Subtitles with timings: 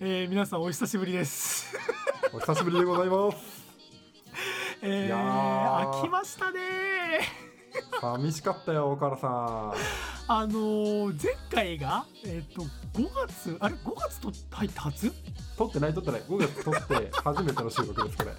[0.00, 1.76] えー皆さんお久しぶりです。
[2.32, 3.38] お久しぶりでございます。
[4.80, 6.60] えー、いやー飽きましたね
[8.00, 9.74] 寂しかったよ、岡原さん。
[10.30, 12.62] あのー前回が、えっ、と、
[12.94, 15.12] 5月、あれ ?5 月と入って初
[15.58, 16.20] 撮ってない撮ってない。
[16.22, 18.30] 5月撮って初めての収録です、これ。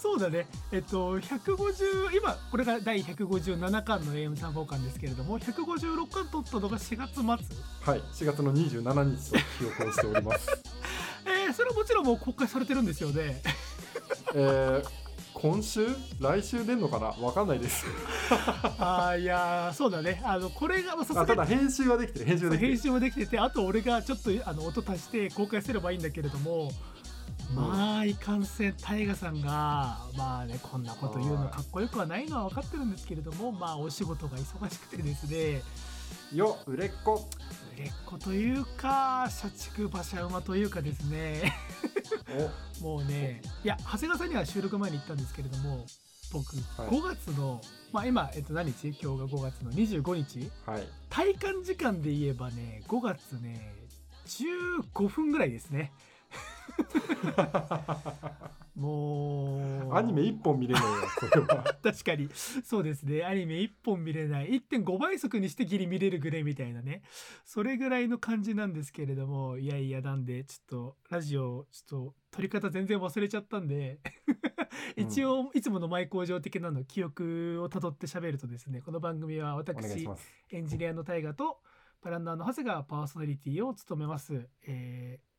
[0.00, 0.46] そうだね。
[0.70, 7.24] えっ、と、150、今、これが第157巻の AM35 巻ですけれども、156巻取ったのが4月末？
[7.24, 7.36] は
[7.96, 10.48] い、4月の27日と記憶をしております。
[11.26, 13.42] えー、それはもちろんもう公開されてるんですよね。
[14.34, 15.03] えー、
[15.44, 15.86] 今週？
[16.20, 17.08] 来週出んのかな？
[17.22, 17.84] わかんないです。
[18.80, 20.22] あーいやーそうだね。
[20.24, 26.72] あの、これが、まあさただ編集はできてる、編集はもできててあと俺がちょっとあの音足して公開すればいいんだけれども、
[27.54, 35.60] まあいかんせん大河さんがまあねこんなこと言うのかっこよくはないのは分かってるんですけれどもまあお仕事が忙しくてですね。
[36.32, 37.28] よ、売れっ子。
[37.76, 41.52] 売れっ子というか社畜馬車馬というかですね。
[42.80, 45.84] もうねいや長谷川さんには収録前に言ったんですけれども
[46.32, 46.88] 僕、はい。
[46.88, 47.60] 5月の
[47.92, 48.88] まあ今、えっと、何日？
[48.88, 50.50] 今日が5月の25日。
[50.66, 50.88] おはい。
[51.10, 53.74] 体感時間で言えばね5月ね
[54.26, 55.92] 15分ぐらいですね
[58.74, 59.58] も
[59.90, 59.94] う。
[59.94, 60.90] アニメ1本見れないよ、
[61.20, 61.62] それは。
[61.82, 62.28] 確かに。
[62.32, 63.24] そうですね。
[63.24, 64.50] アニメ1本見れない。
[64.50, 67.02] 1.5倍速にしてギリ見れるぐらいみたいなね。
[67.44, 74.00] それぐらいの感じなんですけれどもいやいやなんでちょっとラジオちょっと撮り方全然忘れちゃったんで。
[74.96, 80.08] 一応いつもの前工場的なの記憶をたどって喋るとですねこの番組は私。
[80.50, 81.60] エンジニアの大河と
[82.00, 85.33] プランナーの長谷川パーソナリティを務めます、えー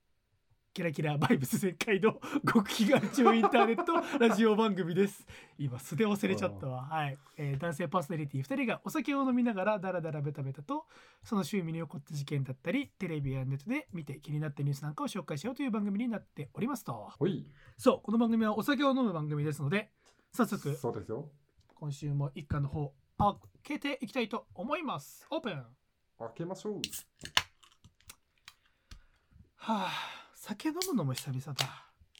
[0.75, 5.25] キラキラバイブス全開の極秘眼中インターネットラジオ番組です。
[5.57, 6.81] 今素で忘れちゃったわ。
[6.81, 10.83] はい、えー男性パーソナリティ2人がお酒を飲みながらダラダラベタベタと
[11.23, 17.09] その周囲に起こった事件だったりテレビやネットで見て気になったニュースなんかを紹介しようという番組になっておりますと。
[17.77, 19.91] そうこの番組はお酒を飲む番組ですので
[20.33, 21.29] 早速そうですよ。
[21.73, 25.25] 今週も一巻の方開けていきたいと思います。
[25.31, 25.63] オープン。
[26.19, 26.81] 開けましょう。
[29.55, 31.55] はあ、酒飲むのも久々だ。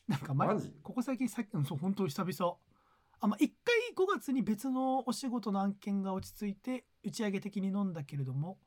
[0.07, 0.73] なんか前マジ？
[0.81, 2.55] ここ最近さうんそう本当久々。
[3.19, 8.57] あまあ、1回5月に別のお仕事の案件が落ち着いて打ち上げ的に飲んだけれども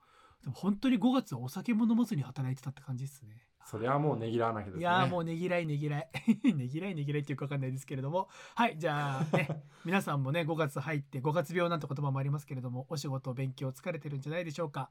[0.42, 3.48] でも本当に5月はお酒も飲まずに働いてたって感じですね。
[3.66, 4.80] そりゃもうねぎらわなきゃですね。
[4.80, 6.08] いやーもうねぎらいねぎらい
[6.54, 14.88] ねぎらいねぎらいっていうか分かんないですけれどもはいじゃあね 皆さんもね5月入って5月病なんて言葉もありますけれどもお仕事勉強疲れてるんじゃないでしょうか、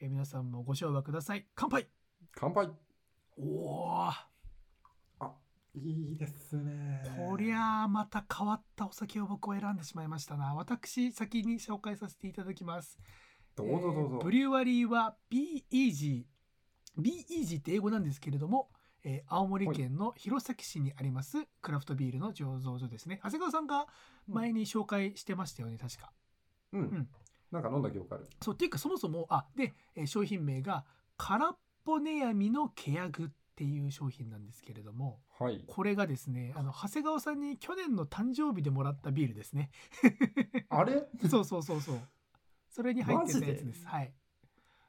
[0.00, 1.88] えー皆さんもご唱和ください乾杯
[2.32, 2.87] 乾杯。
[3.40, 4.10] お
[5.20, 5.34] お
[5.74, 7.02] いいですね。
[7.28, 12.98] こりゃあまた変わったお酒を僕は選んでしまいましたな私先に紹介させていただきます
[13.54, 14.18] どうぞどうぞ。
[14.20, 16.24] えーブリュワリーは Be Easy
[16.96, 18.70] Be Easy って英語なんですけれども、
[19.04, 23.86] えー青森県の弘前市にありますクラフトビールの醸造所ですね長谷川さんが
[24.26, 26.12] 前に紹介してましたよね確か
[26.72, 26.80] うん。
[26.82, 27.08] ん
[27.52, 28.28] なんか飲んだ記憶ある。
[28.42, 30.84] そうっていうかそもそもあで、えー商品名が
[31.16, 31.56] 空っ
[31.88, 35.64] ぽネヤミのケヤグっていう商品なんですけれどもはい。
[35.66, 39.70] これがですねあの長谷川さんに去年の誕生日でもらったビールですね。
[40.68, 41.08] あれ？
[41.30, 42.00] そうそうそうそう。
[42.68, 43.86] それに入ってたやつです。
[43.86, 44.12] はい。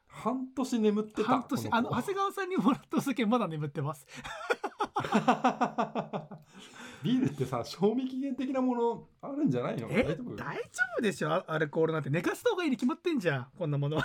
[0.08, 1.24] 半年眠ってた。
[1.24, 4.06] 半年あの長谷川さんにもらったお酒まだ眠ってます。
[7.02, 9.88] ビールってさ、賞味期限的なものあるんじゃないの？
[9.90, 10.04] え？
[10.04, 10.36] 大丈夫？
[10.36, 10.62] 大丈
[10.98, 11.32] 夫でしょ？
[11.32, 12.10] あアルコールなんて。
[12.10, 14.02] 寝かした方がいいに決まってんじゃんこんなもの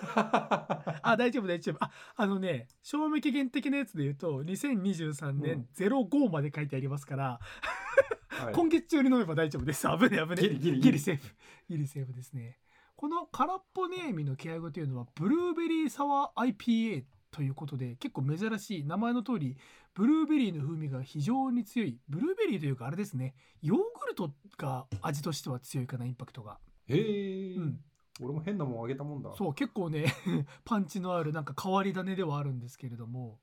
[1.02, 1.76] あ大丈夫大丈夫。
[1.84, 7.40] ああのね賞味期限的なやつで言うと2023年05まで書いてありますから、
[8.28, 8.54] はい。
[8.54, 9.86] 今月中に飲めば大丈夫です。
[9.86, 10.98] 危ね危ねギリギリギリ。
[10.98, 11.34] セーフ。
[11.68, 12.58] ギリセーフですね。
[12.94, 18.84] この空っぽネーミのケヤグというのはブルーベリーサワー IPA ということで結構珍しい。
[18.84, 19.56] 名前の通り
[19.94, 21.98] ブルーベリーの風味が非常に強い。
[22.08, 23.34] ブルーベリーというかあれですね。
[23.62, 26.58] ヨーグルトが味としては強いかなインパクトが、
[26.88, 27.80] へえ、うん、
[28.22, 29.30] 俺も変なもんあげたもんだ。
[29.36, 30.06] そう結構ね
[30.64, 33.40] パンチのあるなんか変わり種ではあるんですけれども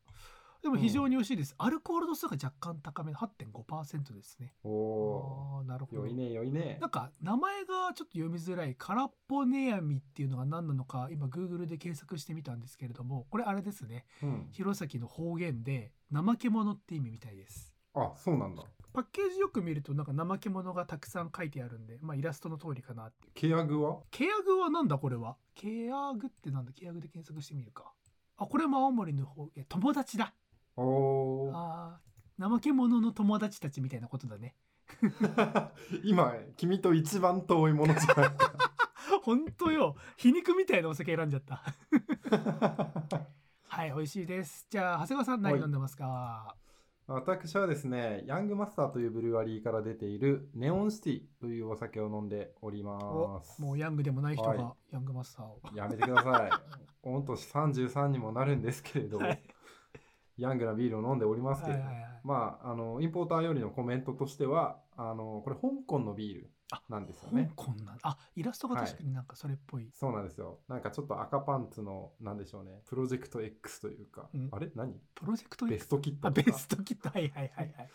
[0.63, 5.99] でも非常に美味しいです、アルコール度数が若干高めの8.5%ですねおおなるほー。
[5.99, 6.89] どよいねよいねなん。
[6.89, 14.47] か名前がちょっと読みづらい空っぽネヤミっていうのが何なのか今 Google で検索してみたんですけれどもこれあれですねうん。
[14.51, 18.63] 弘前の方言で怠け者って意味みたいですあ、そうなんだ。
[18.93, 23.27] パッケージよく見るとなんか怠け者がたくさん書いてあるんでまあイラストの通りかなって。
[23.33, 23.99] ケヤグは？
[24.11, 25.35] ケヤグはなんだこれは？
[25.55, 26.71] ケヤグってなんだ？
[26.71, 27.91] ケヤグで検索してみるか。
[28.37, 29.47] あこれも青森の方。
[29.55, 30.33] 言友達だ。
[30.75, 31.51] おお。
[31.53, 32.49] あー。
[32.49, 34.55] 怠け者の友達たちみたいなことだね。
[36.03, 38.53] 今、君と一番遠いものじゃないか。
[39.23, 39.95] ほんとよ。
[40.17, 41.63] 皮肉みたいなお酒選んじゃった。
[43.67, 44.67] はい美味しいです。
[44.69, 46.55] じゃあ長谷川さん何飲んでますか？
[47.05, 53.61] 私はですね、ヤングマスターというブルワリーから出ているネオンシティというお酒を飲んでおりおます。
[53.61, 55.59] もうヤングでもない人はがヤングマスターを。
[55.75, 56.51] やめてください。
[57.03, 59.43] 御年33にもなるんですけれど、はい。
[60.37, 62.11] ヤングなビールを飲んでおりますけれど、はいはいはい。
[62.23, 66.52] まあ、あの、インポーターよりのコメントとしては、あの、これ香港のビール
[66.89, 67.51] なんですよね。
[67.55, 70.59] 香港なんあイラストが確かになんかそれっぽい、そうなんですよ。
[70.67, 74.49] なんかちょっと赤パンツの、なんでしょうね、プロジェクト X というか、うん。
[74.51, 74.69] あれ？
[74.75, 74.93] 何？
[75.15, 77.09] プロジェクトベストキットベストキット。
[77.09, 77.89] はいはいはいはい。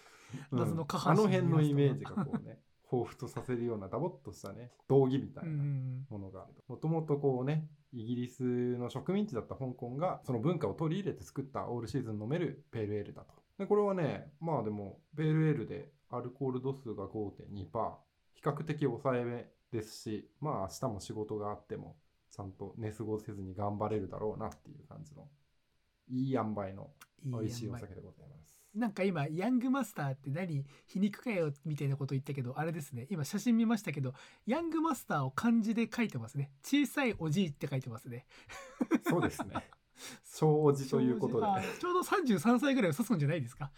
[0.53, 0.59] うん。
[0.59, 2.61] 謎の下あの辺のイメージがこうね、
[2.91, 6.89] 彷彿とさせるようなダボっとしたね、道着みたいなんものが、もと。
[6.89, 13.35] もとこうね、イギリスの植民地だった香港が、その文化を取り入れて作ったオールシーズン飲めるペールエールだと。
[13.59, 17.97] で、これはね、まあでも、ペールエールでアルコール度数が5.2%、
[18.39, 21.97] 比較的抑えめですし、まあ明日も仕事があっても、
[22.31, 25.27] ちゃんと寝過ごせずに頑張れるだろうなっていう感じの、
[26.09, 26.91] いい塩梅の
[27.25, 28.57] いい美味しいお酒でございます。
[28.75, 34.13] なんか今ヤングマスターって何皮肉かよみたいなこと言ったけどあれですね今写真見ましたけど
[34.47, 38.27] ヤングマスターを漢字で書いてますね小さいおじいって書いてますね
[39.09, 39.69] そうですね。
[40.25, 41.47] 正直ということで。
[41.47, 43.73] あちょうど33歳ぐらいを指すんじゃないですか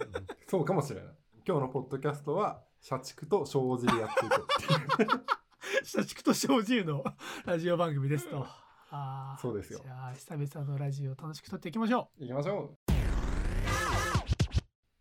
[0.00, 1.14] うんそうかもしれない。
[1.46, 4.46] 今日のポッドキャストは、社畜と正直でやっていこう
[4.92, 5.08] っていう。
[5.86, 7.04] 社畜と小獣の？
[7.46, 8.44] ラジオ番組ですと
[8.90, 12.76] あーそうですよじゃあ久々のラジオ楽しく撮っていきましょういきましょ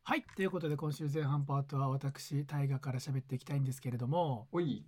[0.04, 4.57] はいということで今週前半パートは私大河から喋っていきたいんですけれどもう。
[4.57, 4.86] おい。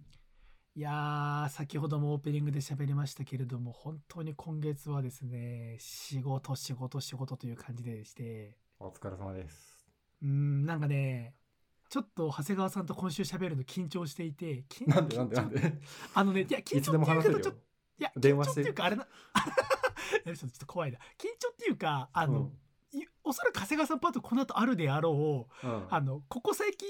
[0.76, 9.88] いやー先ほどもオープニングで喋りましたけれども本当に今月はですね仕事仕事仕事という感じでしてお疲れ様です。
[10.22, 11.36] うーんなんかね
[11.94, 15.74] ちょっと長谷川さんと今週喋るの緊張していて緊なんでなんでなんで？
[16.16, 17.60] あのねいや緊張っていうかちょっと。
[18.00, 19.04] いや緊張っ電話してていうかあれな
[20.26, 20.98] ちょっと怖いな。
[21.20, 22.52] 緊張っていうかあの、
[22.94, 25.76] いおそらく長谷川さんパートこの後あるであろううん。
[25.76, 25.88] うん。
[25.94, 26.90] あのここ最近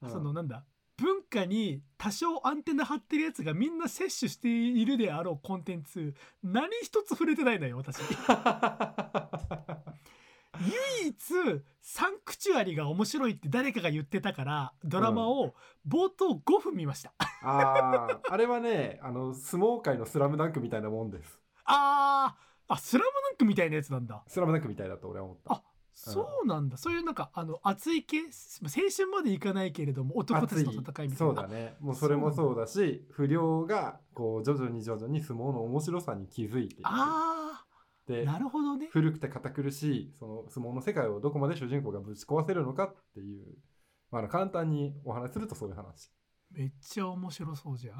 [0.00, 0.10] うん。
[0.10, 0.64] そのなんだ
[0.96, 7.98] 文化に多少アンテナ張ってるやつがみんな摂取しているであろうコンテンツ何一つ触れてないのよ私
[10.58, 15.54] 唯一サンクチュアリが面白いって誰かが言ってたからドラマを
[15.88, 17.12] 冒頭5分見ました、
[17.42, 21.40] ああ、あれはね、 あの、相撲界のスラムダンクみたいなもんです。
[21.64, 24.22] あーあスラムダンクみたいなやつなんだ。
[24.28, 25.54] スラムダンクみたいだと俺は思った。
[25.54, 25.62] あ
[25.92, 26.76] そうなんだ。
[26.76, 31.16] そういうなんかあの熱い系青春までいかないけれども男たちの戦いみたいな。
[31.16, 31.74] そうだね。
[31.80, 36.86] もうそれもそうだし、不良が、こう、徐々に徐々に相撲の面白さに気づいていく。
[36.86, 37.39] あ
[38.06, 43.44] であなるほどね古くて堅苦しいその相撲の世界をどこまで主人公がぶち壊せるのかっていう、
[44.10, 46.10] まあ簡単にお話しするとそういう話。
[46.52, 47.98] めっちゃ面白そうじゃん。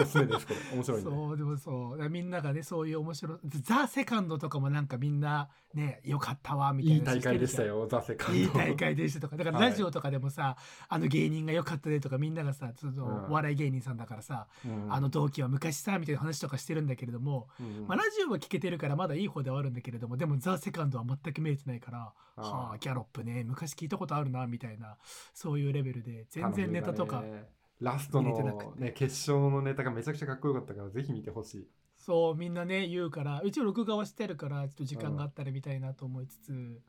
[0.00, 0.76] おすすめですこれ。
[0.76, 1.10] 面白いんで。
[1.10, 8.38] そうでもそうみんながねそういう面白いザ・セカンドとかもなんかみんなねよかったわみたいないい大会でしたよザセカンド。
[8.38, 9.36] いい大会でしたとか。
[9.36, 9.70] だからはい。
[9.70, 10.56] ラジオとかでもさ、
[10.88, 13.24] あの芸人が良かったねとかみんながさそのうん。
[13.30, 14.92] お笑い芸人さんだからさ、うん。
[14.92, 24.96] あの同期は昔さみたいな話とかしてるんだけれども、うん、まあ、ラジオは聞けてるからまだいい方ではあるんだけれどもでもザ・セカンドは全く見えてないからあーはあギャロップね昔聞いたことあるなみたいな
[25.34, 27.44] そういうレベルで全然ネタとか、ね
[27.80, 31.68] ラストのね決勝のネタがめちゃくちゃかっこよかったからぜひ見てほしい。
[31.96, 36.82] そうみんなね言うから一応録画はしてるからちょっと時間があったら見たいなと思いつつ、うん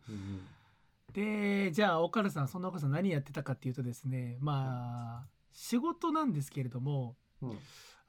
[1.12, 7.60] でじゃあ岡田さんそんな岡田さん何やってたかっていうとですねまあ仕事なんですけれどもうん。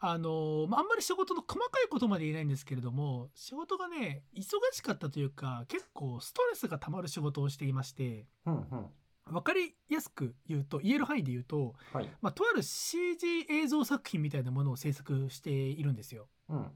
[0.03, 8.87] あの、まあ、あんまり仕事の細かいことまで言えないんですけれども仕事がね忙しかったというか結構ストレスがたまる仕事をしていましてうんうん。
[9.31, 12.11] 分かりやすく言うと言える範囲で言うと、はい。
[12.21, 16.29] まあ、とある CG 映像作品みたいなものを制作しているんですよ。
[16.49, 16.71] うん。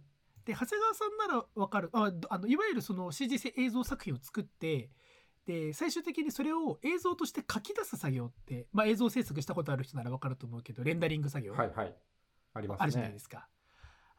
[0.44, 4.90] で長谷川さんなら分かるあどあのいわゆるその CG 映像作品を作って
[5.46, 11.94] で最終的にそれを映像として書き出す作業って、まあ、映像制作したことある人なら分かると思うけどレンダリング作業、はいはい。
[12.54, 12.82] ありますね。
[12.82, 13.48] あるじゃないですか。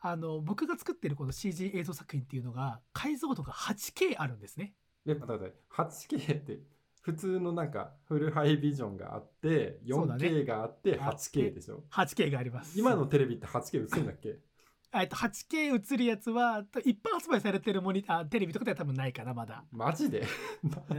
[0.01, 4.73] あの僕が作ってるこの CG 映像作品っていうのが解像度が 8K あるんですね。
[5.07, 6.59] え、待って待って 8K って
[7.05, 10.27] 普通のなんかフルハイビジョンがあってそうだね。
[10.27, 12.79] 4K があってあって 8K でしょ？8K があります。
[12.79, 14.39] 今のテレビって 8K 映るんだっけ？
[14.97, 19.63] えっと 8K 映るやつはと一般発売されてるモニターテレビとかでは多分ないかなまだ。
[19.71, 20.25] マジで？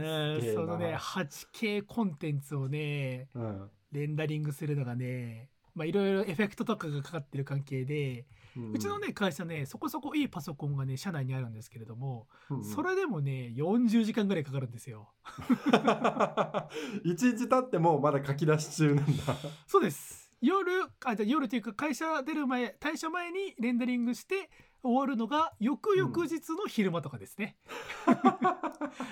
[0.55, 0.95] そのね。
[0.95, 3.69] 8K コンテンツをねうん。
[3.91, 15.13] レンダリングするのがねまあいろいろエフェクトとかがかかってる関係で、うんうちのね会社ねそこそこいいパソコンがね社内にあるんですけれども、うんうんそれでもね40時間ぐらいかかるんですよ。
[17.05, 19.35] 一日経ってもまだ書き出し中なんだ。
[19.67, 24.49] そうです夜あじゃあ夜というか会社出る前退社前にレンダリングして
[24.83, 27.57] 終わるのが翌々日の昼間とかですね。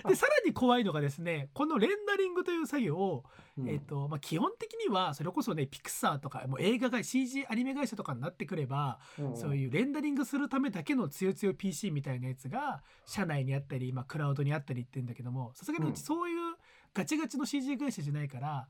[0.07, 3.23] でさらに怖いのがですねこのレンダリングという作業を、
[3.57, 3.69] うん。
[3.69, 9.35] えっとまあ、基本的にはそれこそねピクサーとかもう映画会 CG アニメ会社とかになってくれば、うん。
[9.35, 16.55] そういうレンダリングするためだけの強強 PC みたいなやつが社内にあったり、まあ、クラウドにあったりって言うんだけどもさすがにうちそういう
[16.93, 18.67] ガチガチの CG 会社じゃないから、ま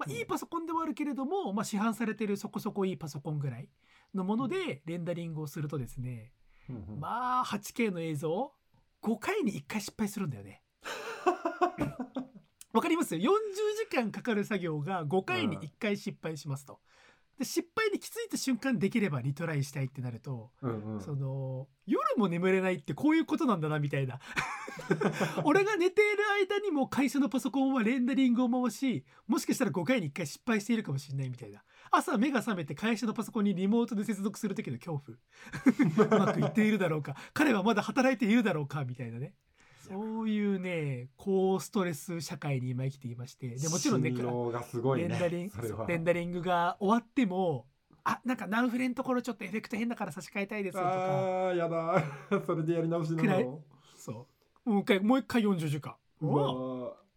[0.00, 0.12] あ、うん。
[0.12, 3.68] いいパソコンではあるけれども、まあ、市販されてるそこそこいいパソコンぐらい
[4.14, 6.32] のものでレンダリングをするとですね、
[6.68, 8.52] うんうんまあ 8K の映像
[9.02, 10.62] 5回に1回失敗するんだよね。
[12.72, 16.80] わかります？40時間かかる作業が5回に1回失敗しますと。
[17.38, 21.00] で失敗に気づいた瞬間できればリトライしたいってなると、うんうん。
[21.00, 24.18] その夜も眠れないってこういうことなんだなみたいな。
[25.44, 31.62] 俺が寝ている間にも会社のパソコンはレンダリングを回しもしかしたら5回に1回失敗しているかもしれないみたいな。
[31.90, 35.00] 朝目が覚めて会社のパソコンにリモートで接続する時の恐
[35.96, 36.16] 怖。
[36.18, 39.34] うまくいっているだろうか彼はまだ働いているだろうかみたいなね
[39.90, 43.48] そういうね高ストレス社会に今生きていまして。
[43.48, 45.50] でもちろんね心労がすごいねレンダリン
[45.86, 47.66] レンダリングが終わっても
[48.04, 50.88] あなんかナウフレのところちょっとエフェクト変だから差し替えたいですとか。
[50.88, 52.02] あーやだ
[52.46, 53.62] それでやり直しなの
[53.96, 54.26] そ
[54.66, 54.70] う。
[54.70, 55.96] もう一回もう一回40時間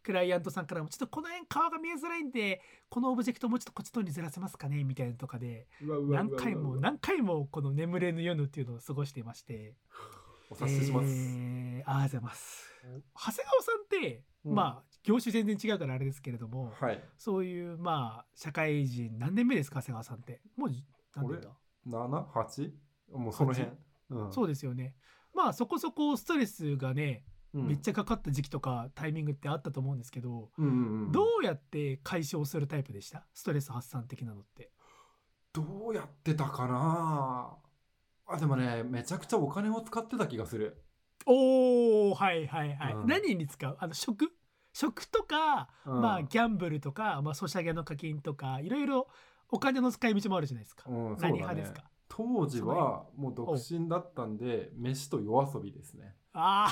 [0.04, 5.68] クライアントさんからもちょっとこの辺顔が見えづらいんでこのオブジェクトもうちょっとこっちとにずらせますかねみたいなのとかで。
[5.82, 9.76] 何回も何回もこの眠れぬ夜っていうのを過ごしていまして
[10.52, 12.68] お察しします、えーありがとうございます。
[12.84, 14.54] 長谷川さんって、うん。
[14.56, 17.04] まあ業種全然違うからあれですけれども、はい。
[17.18, 20.42] そういうまあ社会人何年目ですか長谷川さんって。
[20.58, 21.50] もうじ何年だ
[21.88, 22.72] ？78
[23.14, 23.72] もうその辺、
[24.10, 24.96] うん、そうですよね。
[25.34, 27.68] まあそこそこストレスがね、うん。
[27.68, 33.26] めっちゃかかった時期とかタイミングってあったと思うんですけど、うんうんうんどうやって解消するタイプでした？
[33.34, 34.72] ストレス発散的なのって。
[35.54, 37.58] どうやってたかな
[38.32, 40.84] あでもねめちゃくちゃお金を使ってた気がする。
[41.26, 43.08] おーはいはいはい、うん。
[43.08, 43.78] 何に使う？
[43.80, 44.32] あの食？
[44.74, 46.02] 食とか、うん。
[46.02, 49.08] まあギャンブルとか、まあ、ソシャゲの課金とかいろいろ
[49.50, 51.84] お金の使い道もあるじゃないですか、うん何派ですか？
[52.08, 56.72] 当時はもう独身だったんで飯と夜遊びですね、あー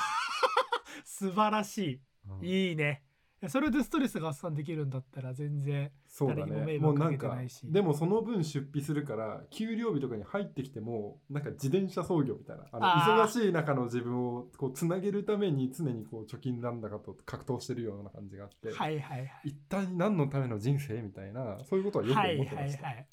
[1.05, 2.45] 素晴らしうん。
[2.45, 3.03] いいいね。
[3.05, 3.08] い
[3.41, 19.31] やそれでストレスが発散できるんだったら全然そうだ誰にも迷ねもう惑かなんかけてないしでもその分出費するから給料日とかに入ってきてもなんか自転車操業みたいなあの忙しい中の自分をこうつなげるために常にこう貯金なんだかと格闘してるような感じがあって、はいはいはい。
[19.45, 23.07] 一体何のための人生みたいなそういうことはよくはい思ってました、はいはい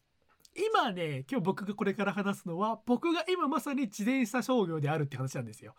[0.56, 5.74] 今ね今日僕がこれから話すのは僕が今まさに自転車商業であるって話なんですよ。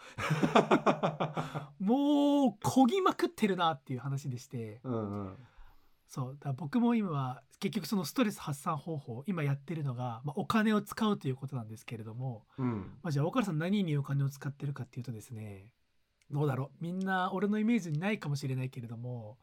[1.79, 4.79] もうこぎまくってるなっていう話でして。
[4.83, 5.37] うんうん。
[6.07, 12.97] そうだ僕も今は結局そのストレス発散方法今やってるのが、まあ、お金を使うということなんですけれども、うん。
[13.03, 15.73] まあ、じゃあ岡田さん何にお金を使ってるかっていうとですね
[16.31, 16.83] どうだろう。
[16.83, 19.37] みんな俺のイメージにないかもしれないけれども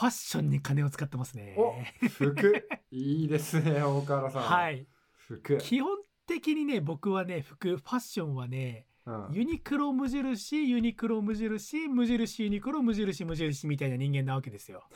[0.00, 1.54] ァッションに金を使ってますね。
[1.58, 1.74] お
[2.08, 4.42] 服 いいですね大河原さん。
[4.42, 4.86] はい。
[5.12, 9.28] 服、基本的にね僕はね服ファッションはねうん。
[9.32, 14.84] ユニクロ無印ユニクロ無印無印ユニクロ無印無印みたいな人間なわけですよ。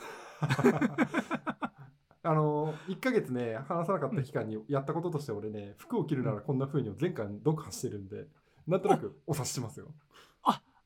[2.23, 8.25] あの1ヶ月ね話さなかった期間にやったこととして俺ね服を着るならこんな風に前回読破してるんで
[8.67, 9.93] なんとなくお察ししますよ。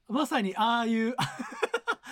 [0.10, 1.16] まさにああいう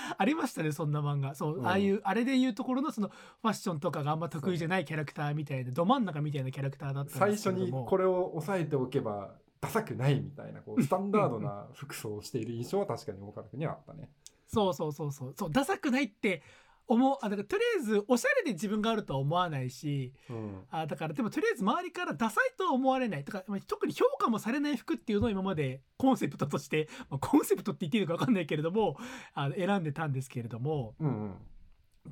[0.18, 1.36] ありましたねそんな漫画。
[1.36, 1.68] そう、うん。
[1.68, 14.10] ああいうあれでいうところのそのファッションとかがあんま得意じゃないキャラクターみたいなど真ん中みたいなキャラクターだったん最初にこれを押さえておけばダサくないみたいなこう スタンダードな服装をしている印象は確かに大河原君にはあったね。
[14.48, 15.34] そうそうそうそう。
[15.38, 16.42] そうダサくないって
[16.88, 20.63] 思うあだからとりあえずおしゃれで自分があるとは思わないしうん。
[20.72, 23.24] あだからでもとりあえず周りからダサいとは思われない。
[23.24, 28.98] とか、まあ特に評価もされない服っていうのを今までコンセプトとして、まあ、コンセプトって言っていいのか分かんないけれども
[29.34, 31.36] あの選んでたんですけれどもうんうん。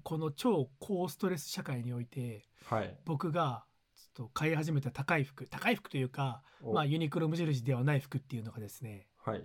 [0.04, 2.98] この超高ストレス社会においてはい。
[3.06, 3.64] 僕が
[3.96, 6.74] ちょっと買い始めた高い服高い服というか、お。
[6.74, 9.44] まあ、ユニクロ無印ではない服っていうのがですねはい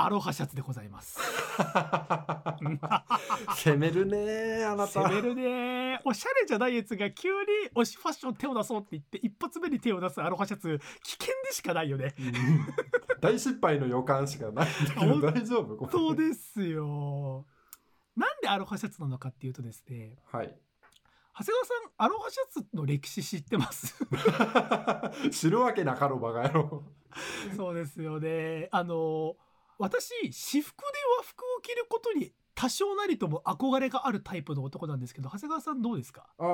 [0.00, 1.18] アロハシャツでございます。
[3.64, 5.02] 攻めるねあなた。
[5.02, 6.00] 攻めるね。
[6.04, 7.36] おしゃれじゃないやつが急に
[7.74, 12.14] おしファッション手を出そうって言って一発目に手を出すアロハシャツ危険でしかないよね。
[12.18, 12.32] うん。
[13.20, 14.68] 大失敗の予感しかない。
[14.68, 15.76] んだけど本大丈夫？
[15.76, 17.44] これそうですよ。
[18.16, 20.16] なんでアロハシャツなのかっていうとですね。
[20.30, 20.56] はい。
[21.40, 23.96] 長谷川さんアロハシャツの歴史知ってます？
[25.30, 26.84] 知るわけなかろバカ野郎。
[27.56, 28.68] そうですよね。
[28.70, 29.36] あの
[29.78, 30.84] 私私服で
[31.18, 36.26] 和服を着ることに多少なりとも憧れがあるタイプの男なんですけど長谷川さんどうですか？
[36.38, 36.46] ああ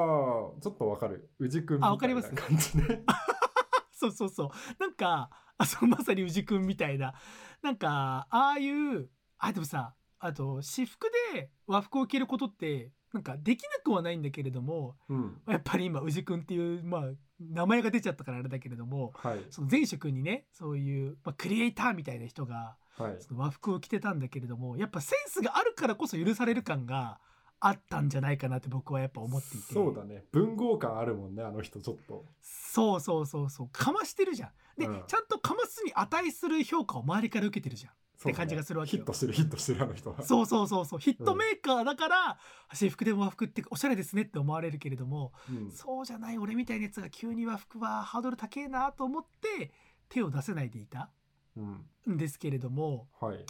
[0.60, 1.30] ちょっとわかる。
[1.38, 2.30] 宇治くんみたいなあわかります？
[2.34, 3.02] 感じね
[3.92, 4.50] そうそうそう。
[4.78, 7.14] なんかあそうまさに宇治くんみたいな。
[7.62, 15.40] なんかああいうあでもさあと私服で和服を着ることってなんかできなくはないんだけれどもうん。
[15.48, 17.02] やっぱり今宇治くんっていうまあ
[17.40, 19.46] 名前が出ちゃったからあれだけれどもはい。
[19.48, 22.83] その前職にねそういう、まあ、クリエイターみたいな人がはい
[23.20, 27.18] その和服を着てたんだけれどもやっぱセンスがあるからこそ許される感が
[27.60, 29.72] あったんじゃないかなって僕はやっぱ思っていて。
[29.72, 30.24] そうだね。
[30.32, 32.26] 文豪感あるもんねあの人ちょっと。
[32.42, 33.68] そうそうそうそう。
[33.72, 34.50] かましてるじゃん。
[34.78, 35.02] で、うん。
[35.06, 37.92] ちゃんとかますに値する評価を周りから受けてるじゃん。
[38.18, 38.36] そうだね。
[38.36, 39.02] 感じがするわけよ。
[39.02, 40.22] ヒットしてるヒットしてるあの人は。
[40.22, 40.98] そうそうそうそう。
[40.98, 45.70] ヒットメーカーだから、私服でも和服っておしゃれですねって思われるけれども、うん。
[45.70, 49.70] そうじゃない俺みたいなやつが急に和服はハードル高えなと思って
[50.10, 51.10] 手を出せないでいた
[51.56, 52.14] うん。
[52.14, 53.44] んですけれどもはい。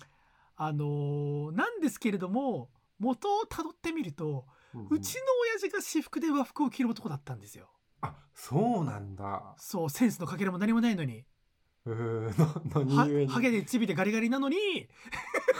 [0.57, 4.87] あのーなんですけれども元をたどってみると、うんうん。
[4.91, 5.21] うちの
[5.53, 7.69] 親父が私服で和服を着る男だったんですよ。
[8.01, 9.55] あそうなんだ。
[9.59, 11.25] そうセンスのかけらも何もないのに。
[11.87, 14.57] えー、ハゲでチビでガリガリなのに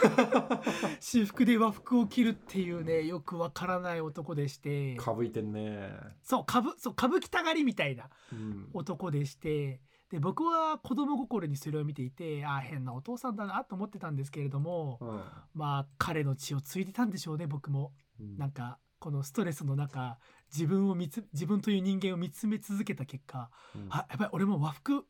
[0.99, 4.95] 私服で和服を着るっていうねよくわからない男でして。
[4.95, 5.91] かぶいてんね。
[6.23, 8.69] そう歌舞そう歌舞伎たがりみたいなうん。
[8.73, 15.21] 男でしてで僕は子供心にそれを見ていてああ変なお父さんだなと思ってたんですけれどもうん
[15.53, 17.91] まあ彼の血を継いでたんでしょうね僕も。
[18.19, 18.37] うん。
[18.37, 20.17] なんかこのストレスの中
[20.53, 23.87] 自分を見つ自分という人間を見つめ続けた結果うん。
[23.89, 25.05] あやっぱり俺も和服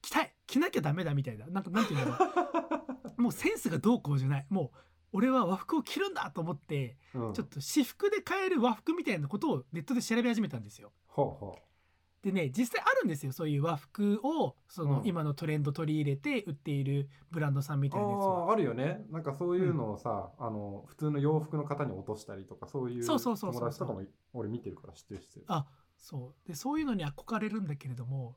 [0.00, 1.46] 着たい着なきゃダメだみたいな。
[1.46, 2.26] なんかなんていうんだろ
[3.16, 3.20] う。
[3.22, 4.46] もうセンスがどうこうじゃない。
[4.48, 4.78] もう
[5.12, 7.32] 俺は和服を着るんだと思ってうん。
[7.34, 10.92] ちょっと私服で買える和服みたいなことをネットで調べ始めたんですよ。
[11.06, 11.58] ほうほ
[12.32, 15.06] でね実際あるんですよそういう和服をその、うん。
[15.06, 18.44] 今のトレンド取り入れて売っているブランドさんみうたいなやつは。
[18.44, 19.04] あああるよね。
[19.10, 24.02] なんかそういうのをさ、あの普通の洋服の方に落としたりとかそういう友そうそうそうそう達とかも
[24.34, 25.66] 俺見てるから知ってる知ってるあ
[25.96, 26.48] そう。
[26.48, 28.36] でそういうのに憧れるんだけれども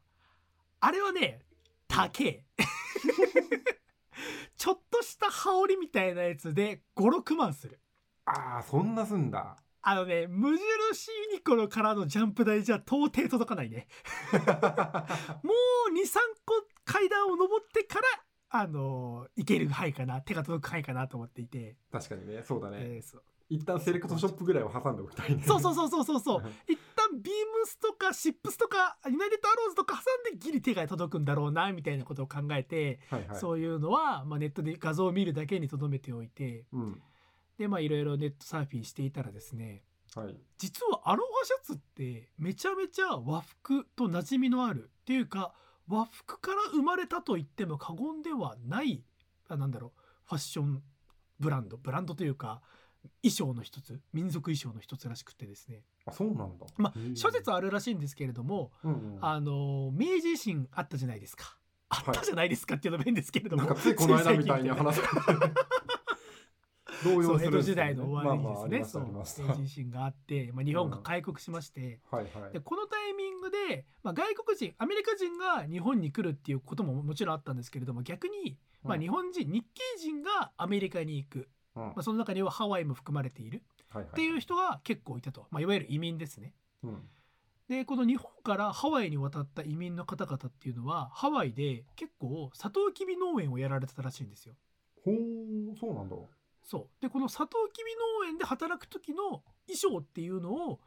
[0.80, 1.42] あれはね
[1.88, 2.46] 高え。
[4.56, 7.80] ちょっとした羽織みたいなやつで56万する。
[8.26, 13.88] ああそんなすんだあのね無印ユニクロからのジャンプ台じゃ到底届かないね。
[14.32, 18.06] もう23個階段を登ってから
[18.50, 23.24] あの行ける範囲かな手が届く範囲かなと思っていて、確かにねそうだね、えーそう。
[23.50, 25.44] 一旦セレクトショップぐらいを挟んでおきたいね。
[25.46, 26.44] そうそうそうそうそうそう。
[26.70, 33.38] 一旦ビームスとかシップスとかユナイテッドアローズとか挟んでギリ手が届くんだろうなみたいなことを考えて、はいはい。
[33.38, 36.66] そういうのは、まあ、ネットで画像を見るだけにとどめておいて。
[36.72, 37.02] うん
[37.58, 39.84] でまあいろいろネットサーフィンしていたらですね
[40.16, 40.36] はい。
[40.58, 45.54] 実はアロハシャツってめちゃめちゃ和服と馴染みのあるっていうか
[45.88, 49.04] 和服から生まれたと言っても過言ではない
[49.48, 50.82] あなんだろうファッション
[51.40, 52.62] ブランドブランドというか
[53.24, 55.84] 衣装の一つ民族衣装の一つらしくてですね。
[56.06, 56.68] あそうなんだ。
[56.78, 59.18] まあ諸説あるらしいんですけれどもうんうん。
[59.22, 61.58] あの明治維新あったじゃないですか。
[61.90, 65.02] あったじゃないですかっていうのも変ですけれども、なんかついこの間みたいにつ話す
[67.04, 72.54] 動そう江戸時代の終わりにですね、ましたそう明治維新があって、まあ、日本が開国しまして、はいはい。
[72.54, 79.02] でこのタイミングで、まあ、外国人アメリカ人が日本に来るっていうことももちろんあったんですけれども逆に、まあ、うん。
[79.02, 81.84] 日本人、日系人がアメリカに行く、うん。
[81.84, 83.64] まあ、その中にはハワイも含まれている。
[83.90, 86.54] はいはいっていう人が結構いたと、まあ、いわゆる移民ですね。
[86.84, 87.10] うん。
[87.68, 94.56] でこの日本からハワイに渡った移民の方々っていうのはハワイで結構サトウキビ農園をやられてたらしいんですよ。
[95.06, 95.16] ほう
[95.80, 96.16] そうなんだ
[96.72, 97.02] そう。
[97.02, 97.92] でこのサトウキビ
[98.24, 100.80] 農園で働く時の衣装っていうのを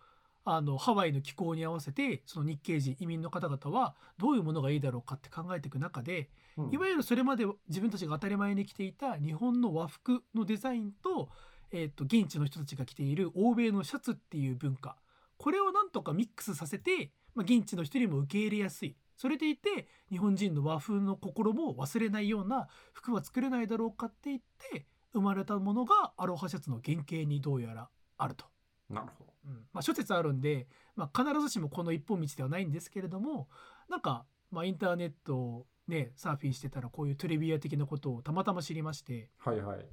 [0.47, 6.71] あのハワイの気候に合わせてその日系人移民の方々はどういうものがいいだろうかって考えていく中でうん。
[6.73, 11.29] いわゆるそれまで自分たちが当たり前に着ていた日本の和服のデザインと,、
[11.71, 14.97] えー、と現地の人たちが着ている欧米のシャツっていう文化。
[15.37, 18.97] これをなんとかミックスさせて、まあ、現地の人にも受け入れやすい。
[19.17, 24.41] それでいて日本人の和風の心も忘れないような服は作れないだろうかって言っ
[24.73, 28.45] て生まれたものがアロハシャツの原型にどうやらあると。
[28.91, 29.33] なるほど。
[29.47, 29.53] うん。
[29.73, 33.49] まあ、諸説あるんで、まあ、必ずしもこの一本道ではないんですけれども
[33.89, 39.87] なんか、まあ、インターネットをねサーフィンしてたらこういうトリビア的なことをたまたま知りましてはいはい。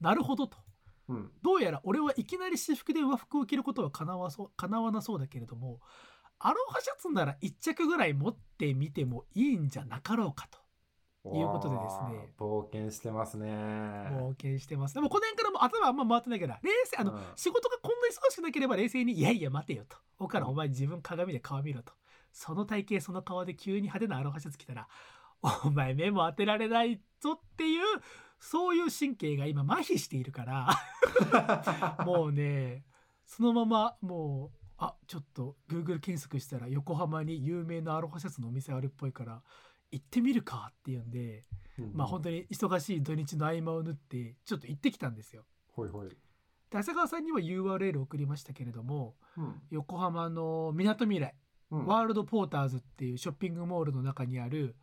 [0.00, 0.56] なるほどと。
[1.08, 1.30] うん。
[1.42, 5.80] どうやら俺はいきなり私服で和服を着ることはかなわそう叶わなそうだけれども
[6.38, 10.58] アロハシャツなら1着ぐらい持ってみてもいいんじゃなかろうかと
[11.28, 12.32] いうことでですね。
[12.38, 13.46] 冒険してますね。
[13.48, 14.94] 冒険してます。
[14.94, 17.20] でもこの辺からも頭あんま回ってないから冷静あの、うん。
[17.36, 21.92] 仕事がこんな忙しくなければ冷静に「いやいや待てよ」と「おからうんお前自分鏡で顔見ろ」と
[22.32, 24.88] 「その体型その顔で急に派手なアロハシャツ着たら
[25.64, 27.82] お前目も当てられないぞ」っていう
[28.38, 30.68] そういう神経が今麻痺しているから。
[32.04, 32.84] もうね
[33.26, 39.42] そのままもうあちょっと Google 検索したら横浜に有名なアロハシャツのお店あるっぽいから
[39.92, 41.44] 行ってみるかっていうんで、
[41.94, 45.44] まあ本当に忙しい土日の合間を縫ってちょっと行ってきたんですよ。
[45.72, 46.08] ほいほい。
[46.70, 49.62] で浅川さんには URL 送りましたけれどもうん。
[49.70, 51.34] 横浜のみなとみらい
[51.70, 54.76] うんワールドポーターズっていうショッピングモールの中にある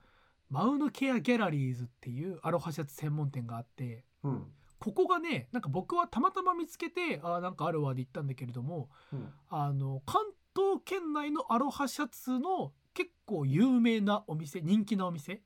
[0.50, 4.44] マウノケアギャラリーズっていうアロハシャツ専門店があってうん。
[4.80, 9.30] ここがねなんか僕はたまたま見つけてあーなんかあるわで行ったんだけれどもうん。
[9.50, 10.22] あの関
[10.56, 15.44] 東圏内のアロハシャツの結構有名なお店人気なお店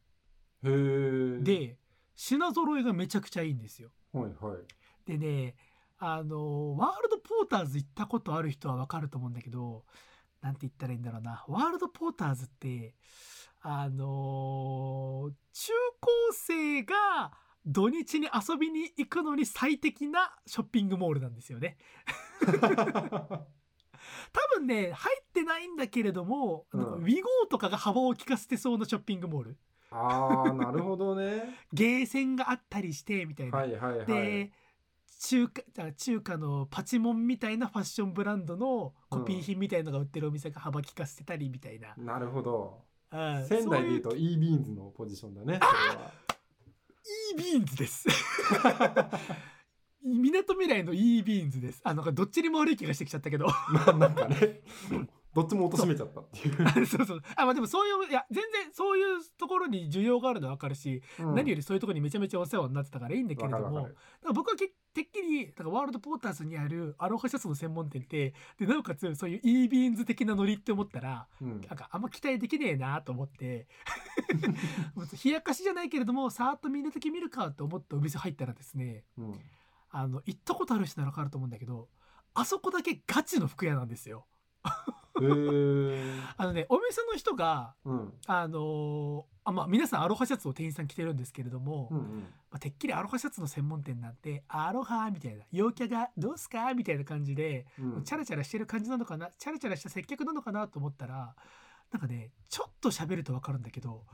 [0.64, 1.78] で
[2.16, 3.92] 品揃えがめちゃくちゃいいんですよ。
[4.14, 4.58] はいはい。
[5.06, 5.56] でね
[5.98, 9.84] あのワールドポーターズ行ったことある人はわかると思うんだけど
[10.42, 12.96] なんて言ったらいいんだろうなワールドポーターズって
[13.60, 17.34] あの中高生が
[17.66, 21.78] 土日に遊びに行くのに最適なショッピングモールなんですよね。
[24.34, 29.58] 多分ね入ってないんだけれども、うんウィゴーとかが幅を利かせてそうなショッピングモール
[29.92, 31.58] ああ、なるほどね。
[31.74, 33.58] ゲーセンがあったりしてみたいな。
[33.58, 34.06] はいはいはい。
[34.06, 34.52] で
[35.20, 42.82] 中華あ中華のパチモンみたいなファッションブランドのコピー品みたいのが売ってるお店が幅利かせてたりみたいな、なるほど。
[43.12, 45.60] うん仙台で言うそと e ビーンズのポジションだね。
[47.34, 48.08] EBeanS です
[50.04, 51.82] みなとみらいの EBeanS です。
[51.84, 53.48] あなんかどっちにも悪い気がしてきちゃったけど。
[53.48, 53.56] ま
[53.90, 54.62] あなんかね、
[55.34, 56.86] どっちも貶めちゃったっていう。
[56.86, 57.22] そうそう。
[57.36, 61.36] あまあでもそういういや全然そういうところに需要があるのは分かるし、うん。
[61.36, 63.90] 何よりそういうところにめちゃめちゃお世話になってたからいいんだけれども
[64.34, 71.50] 僕はけてっきりだからワールドポーターズにあるアロハシャツの専門店ってでなおかつそういう e ビーンズ的なノリって思ったらうん。
[71.50, 73.68] なんかあんま期待できねえなと思って。
[75.24, 79.40] 冷やかしじゃないけれどもさーっと見る時見るかと思ってお店入ったらですねうん。
[79.92, 81.90] あの行ったことある人なら分かると思うんだけど
[82.34, 84.26] あそこだけガチの服屋なんですよ。
[86.38, 88.14] あのねお店の人がうん。
[88.26, 92.20] あのーあまあ皆さんアロハシャツを店員さん着てるんですけれども、うんうん。
[92.52, 96.74] まあ、てっきりアロハシャツの専門店なんてアロハみたいな陽キャがどうすか？
[96.76, 99.32] みたいな感じでうんチャラチャラしてる感じなのかな？
[99.38, 100.68] チャラチャラした接客なのかな？
[100.68, 101.36] と思ったら
[101.92, 104.06] なんかねちょっと喋ると分かるんだけど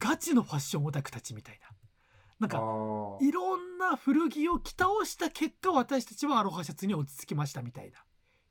[0.00, 1.68] ガチのファッションオタクたちみたいな
[2.40, 3.24] なんあかー。
[3.26, 8.04] いろんな古着を着倒した結果私たちはアロハシャツに落ち着きましたみたいな。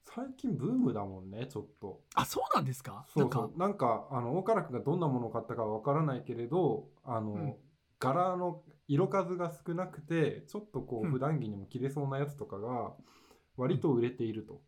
[0.06, 2.02] 最近ブームだもんね、ちょっと。
[2.14, 3.06] あそうなんですか？
[3.14, 3.60] そうそう。
[3.60, 7.56] なんか、あの、大唐君がどんなものを買ったかわからないけれど、あの、うん。
[8.00, 11.12] 柄の色数が少なくて、ちょっとこう、うん。
[11.12, 12.94] 普段着にも着れそうなやつとかが、
[13.58, 14.56] 割と売れていると。
[14.56, 14.60] っ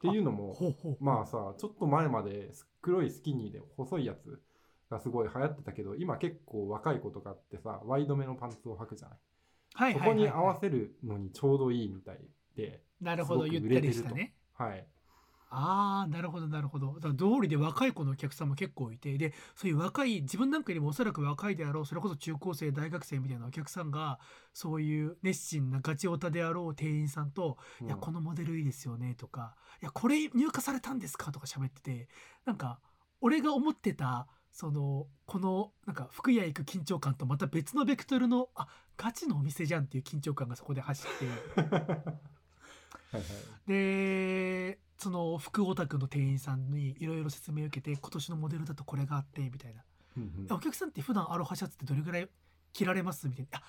[0.00, 0.56] ていうのも、
[1.00, 2.50] まあさ、ちょっと前まで
[2.80, 4.40] 黒いスキニーで細いやつ
[4.90, 9.18] がすごい流行ってたけど、今結構若い子とかってさ、ワイドめのパンツを履くじゃない？
[9.74, 12.18] はいそはいはいはいこに合わせるのにちょうどいいみたい
[12.56, 14.86] で、なるほどゆったりしたねはい。
[15.48, 24.18] ああなるほどなるほどだから通りで若い子のお客さんも結構いてでそういう若い自分なんかよりもおそらく若いであろうそれこそ中高生大学生みたいなお客さんが
[24.52, 32.08] そういう熱心なガチオタであろう店員さんと「いやこのモデルいいですよね」とか「いやこれ入荷されたんですか?」とか喋ってて
[32.44, 32.80] なんか
[33.20, 38.66] 俺が思ってたそのこのなんか服屋行く緊張感とまた別のベクトルのあ
[38.96, 41.26] ガチのお店じゃんっていう緊張感がそこで走って。
[41.60, 41.70] はい
[43.12, 43.22] はい。
[43.68, 49.82] でその服オタクの店員さんにいろいろ説明を受けて今年のモデルだとこれがあってみたいな
[50.16, 52.28] うんうんお客さんって普段アロハシャツってどれぐらい
[52.72, 53.28] 着られます？
[53.28, 53.62] みたいなあ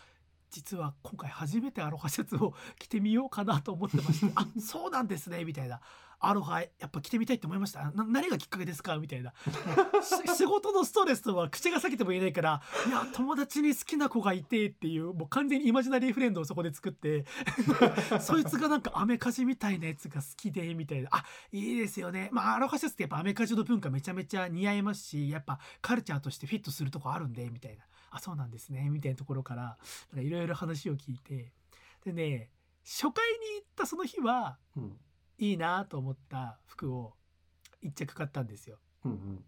[0.49, 5.81] 実は今回初めてアロハシャツを着てみようかなと思ってましてあそうなんですねみたいな。
[6.19, 7.91] アロハやっぱ着てみたいって思いました。
[7.95, 8.97] 何がきっかけですか？
[8.97, 9.33] みたいな。
[10.36, 17.25] 仕事のストレスとは口が裂けても言えないからいや友達に好きな子がいてっていうもう完全にイマジナリーフレンドをそこで作って
[18.19, 21.10] そいつがなんかアメカジみたいなやつが好きでみたいな。
[21.12, 22.29] あいいですよね。
[22.31, 27.83] まあアロハシャツってやっぱアメカジの文化めちゃめちゃ似合いますしやっぱカルチャーとしてフィットするとこあるんでみたいな。
[28.10, 29.78] あそうなんですねみたいなところから
[30.15, 31.52] いろいろ話を聞いて
[32.06, 32.50] でね
[32.84, 34.98] 初回に行ったその日はうん。
[35.39, 37.13] いいなと思った服を
[37.82, 38.78] 一着買ったんですよ。
[39.06, 39.43] うんうん。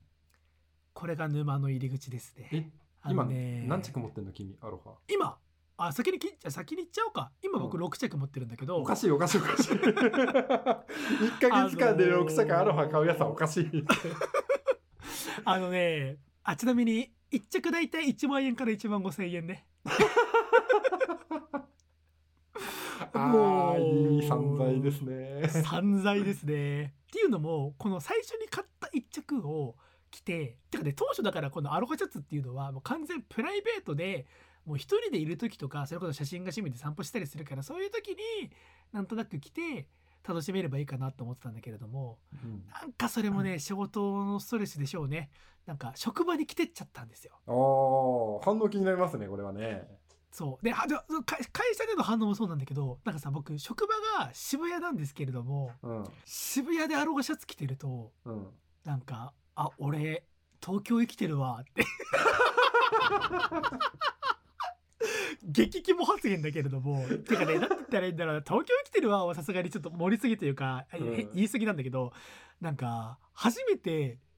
[0.93, 2.71] これが沼の入り口ですね。
[3.07, 4.91] 今のね何着持ってんの君、アロハ。
[5.07, 5.37] 今
[5.77, 7.31] あ先にきじゃあ先に行っちゃおうか。
[7.43, 7.83] 今僕うん。
[7.85, 9.71] 6着持ってるんだけど、おかしいおかしいおかしい。
[9.71, 13.85] 1 ヶ月間で6着アロハ買うやつはおかしい。
[15.45, 19.65] あのねあちなみに1着大体1万円から1万5千円ね。
[23.13, 25.47] ああ、いい散財ですね。
[25.63, 26.93] 散財ですね。
[27.07, 29.75] っていうのもこの最初に買った1着を
[30.11, 34.25] 着ててかね当初だからこのアロハシャツっていうのはもう完全プライベートで
[34.65, 38.15] もう一人でいる時とかそれこそ写真が趣味で散歩したりするからそういう時に
[38.91, 39.87] なんとなく着て
[40.27, 42.63] 楽しめればいいかなと思ってたんだけれどもうん。
[42.81, 45.29] なんかそれもね 仕事のストレスでしょうね
[45.69, 47.33] なんか職場に来てっちゃったんですよ。
[47.45, 49.87] ああ反応気になりますねこれはね。
[50.31, 50.65] そう。
[50.65, 50.87] では
[51.27, 56.03] 会会社での反応もそうなんだけどなんかさ僕職場が渋谷なんですけれどもうん。
[56.25, 58.47] 渋谷でアロハシャツ着てるとうん。
[58.83, 60.23] なんか「あ俺
[60.59, 61.85] 東京生きてるわ」って。
[65.43, 68.41] 激キモ発言だけれどもてかね何て言ったらいいんだろうな。
[68.41, 71.13] 東京生きてるわはさすがにちょっと盛りすぎというか、うん。
[71.13, 72.11] へ言い過ぎなんだけど
[72.59, 74.28] なんか初めてふ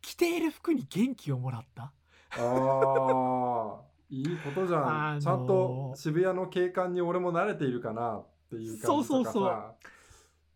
[0.00, 1.92] 着ている服に元気をもらった？
[2.32, 8.86] ああいいことじゃん、あのーちゃんと渋谷の景観に俺も慣れているかなっていう感じとかさ。
[8.86, 9.74] そうそうそう。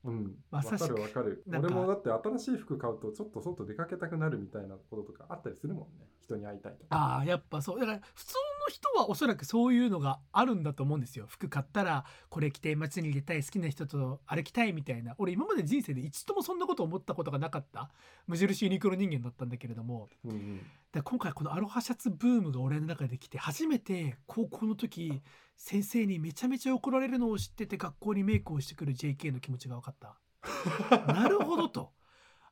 [0.02, 1.44] うん、わかるわかる。
[1.48, 6.96] 俺もだって新しい服買うとちょっと外出かけたくなるみたいなこととかあったりするもんね人に会いたいとか。
[6.96, 7.80] ああやっぱそう。
[7.80, 8.34] だから普通
[8.68, 11.26] の人はおそらくそういうのがあるんだと思うんですよ。
[11.28, 15.14] 服買ったらこれ着て街に出たい好きな人と歩きたいみたいな。
[15.18, 17.90] 俺今まで人生で一度もそんなこと思ったことがなかった。
[18.26, 20.08] 無印ユニクロ人間だったんだけれども。
[20.24, 20.60] うんうん。
[20.92, 25.22] で今回このアロハシャツブームが俺の中で来て初めて高校の時
[25.56, 30.16] 先生にめちゃめちゃ怒られるのを知ってて学校にメイクをしてくる JK の気持ちが分かった。
[31.12, 31.92] なるほどと。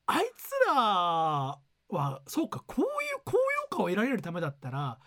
[0.07, 1.59] あいつら
[1.96, 2.88] はそうかこういう
[3.24, 4.98] 高揚感を得られるためだったら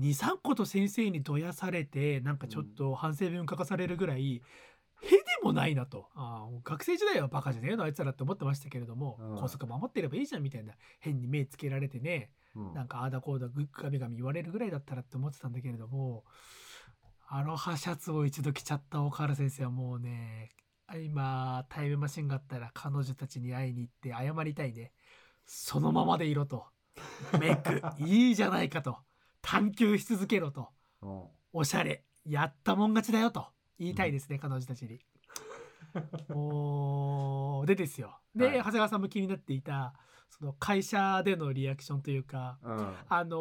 [0.00, 4.42] 23個と先生にどやされてなんかちょっと反省文書かされるぐらい、
[5.02, 6.08] へでもないなと。
[6.14, 9.36] あー学生時代はバカじゃねえのあいつらって思ってましたけれども、うん。
[9.36, 12.74] 校則守ってればいいじゃんみたいな変に目つけられてねうん。
[12.74, 16.24] なんかああだこうだガミガミ言われるぐらいだったらって思ってたんだけれども
[17.28, 20.50] アロハシャツを一度着ちゃった岡原先生はもうね
[21.04, 24.92] 今タイムマシンがあったら彼女たちに会いに行って謝りたいね
[25.50, 26.66] そのままでいろと。
[27.40, 28.98] メイクいいじゃないかと。
[29.40, 30.68] 探求し続けろと。
[31.00, 31.22] うん。
[31.54, 33.46] おしゃれやったもん勝ちだよと。
[33.78, 35.00] 言いたいですね、彼女たちに。
[36.28, 38.18] もうでですよ。
[38.36, 38.58] で、はい。
[38.58, 39.94] 長谷川さんも気になっていた
[40.28, 42.94] その会社でのリアクションというかうん。
[43.08, 43.36] あの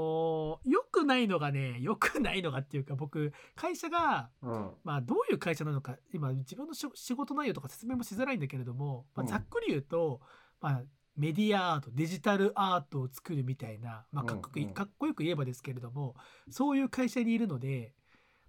[0.66, 4.72] ー良くないのがね良くないのがっていうか僕会社がうん。
[4.86, 9.28] まあどういう会社なのか今自分のし仕事内容とか説明もしづらいんだけれども、まあ、うん。
[9.28, 10.22] ざっくり言うと、
[10.62, 10.82] まあ、
[11.18, 16.16] メディアアートデジタルアートを作るみたいな、まあ、かっこ,、かっこよく言えばですけれども
[16.50, 17.94] そういう会社にいるので、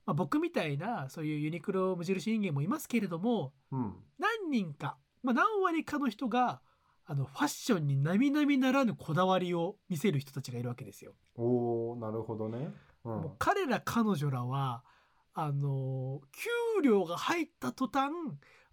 [0.04, 3.94] まあ、僕みたいなそういうユニクロ無印人間もいますけれどもうん。
[4.18, 6.60] 何人か、まあ、何割かの人が
[7.06, 11.14] あのファッションに並々ならぬこだわりを見せる人たちがいるわけですよ。
[11.36, 12.70] おーなるほどね。
[13.04, 13.12] うん。
[13.22, 14.84] もう彼ら彼女らは
[15.32, 16.20] あの
[16.76, 18.12] 給料が入った途端、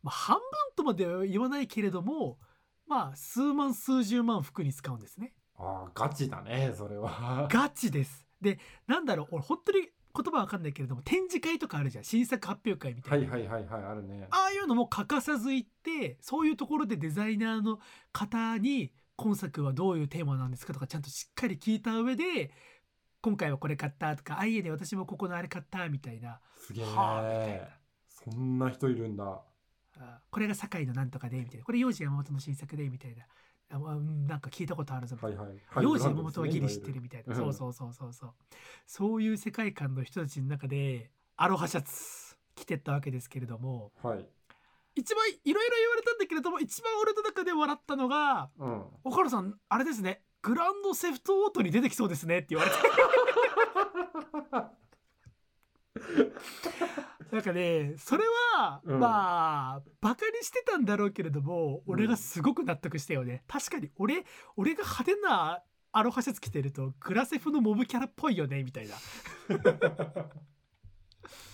[0.03, 0.43] まあ、半分
[0.75, 2.37] とまでは言わないけれども
[2.87, 5.33] まあ数万数十万服に使うんですね。
[5.57, 7.47] あーガチだねそれは。
[7.51, 8.25] ガチです。
[8.41, 9.79] でなんだろう俺本当に
[10.17, 12.03] 言葉わかんないけれども展示会とかあるじゃん。
[12.03, 13.31] 新作発表会みたはいいな。
[13.31, 14.27] はいはいはいあるね。
[14.31, 17.79] ああいうのも欠かさず行ってそういうところでデザイナーの
[18.11, 22.51] 方に今作はどういうテーマなんですかとかちゃんとしっかり聞いた上で
[23.21, 26.39] 今回はこれ買ったとかあいえで私もここのあれ買ったみたいな。
[26.57, 27.67] すげえはあみたいな。
[28.09, 29.23] そんな人いるんだ。
[29.23, 29.41] あ
[30.29, 31.65] これが堺のなんとかでみたいな。
[31.65, 33.25] これ幼児山本の新作でみたいな。
[33.71, 35.41] あなんか聞いたことあるぞみたいな。
[35.41, 35.83] はいはい。
[35.83, 38.33] 幼児山本はギリ知ってるみたいな、いわゆるそうそうそうそうそう。
[38.85, 44.25] そういう世界観の人たちの中でアロハシャツ着てったわけですけれどもはい。
[44.95, 50.23] 一番いろいろ言われたんだけれども一番俺の中で笑ったのがうん「岡野さんあれですね。
[50.41, 52.77] グランドセフトオートに出てきそうですね」って言われて
[57.31, 58.23] なんかねそれ
[58.57, 58.99] は、うん。
[58.99, 65.61] まあバカにしてたんだろうけれども俺がすごく納得したよね、確かに俺俺が派手な
[65.91, 68.95] アロハシャツ着てるとグラセフのモブキャラっぽいよねみたいな。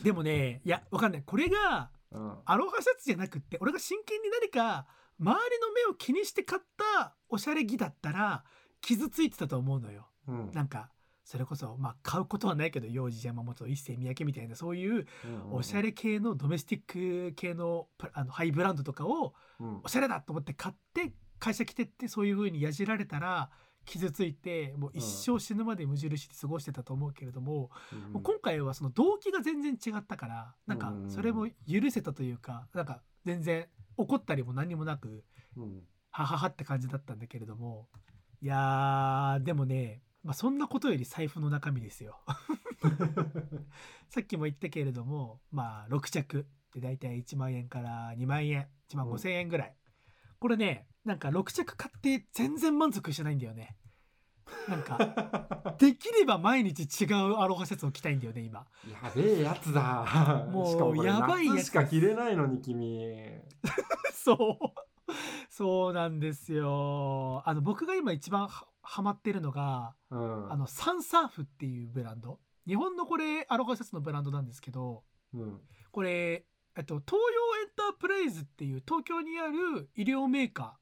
[0.04, 1.24] でもねいやわかんない。
[1.24, 2.38] これがうん。
[2.46, 4.86] アロハシャツじゃなくって俺が真剣に何か
[5.20, 8.44] 周りの目を気にして買ったおしゃれ着だったら
[8.82, 10.08] 傷ついてたと思うのよ。
[10.28, 10.52] うん。
[10.52, 10.90] なんか
[11.24, 15.06] それこそまあ買うことはないけど幼児山本一世三宅みたいなそういう
[15.52, 19.82] おしゃれ系のドメスティック系のプあのハイブランドとかをうん。
[19.84, 23.50] おしゃれだと思って買って会社来てってそういう風にやじられたら
[23.86, 35.24] 傷ついてもう一生死ぬまで無印で過ごしてたと思うけれども、うんもう今回はその動機が全然違ったからなんかうんそれも許せたというかなんか全然怒ったりも何にもなく
[35.58, 35.84] うん。
[36.12, 37.88] はははって感じだったんだけれども
[38.42, 42.20] いやーでもね、まあ、そんなことより財布の中身ですよ。
[44.10, 49.76] さっきも言ったけれどもまあ6着で大体1万円から2万円1万5千円ぐらい、
[50.40, 53.76] これねなんか6着買って全然満足してないんだよね。
[54.68, 58.68] なんか できれば毎日違うアロハシャツを着たいんだよね今。
[58.90, 60.46] やべえやつだ。
[60.52, 61.56] もうやばいやつ。
[61.56, 63.00] 夏しか着れないのに君。
[64.14, 64.92] そう。
[65.50, 67.42] そうなんですよ。
[67.46, 70.52] あの僕が今一番はハマってるのがうん。
[70.52, 72.40] あのサンサーフっていうブランド。
[72.68, 75.62] 日本のこれアロハシャツのブランドなんですけどうん。
[75.92, 76.46] これ、
[76.78, 77.18] えっと、東洋
[77.62, 80.78] エンタープライズっていう東京にある医療メーカ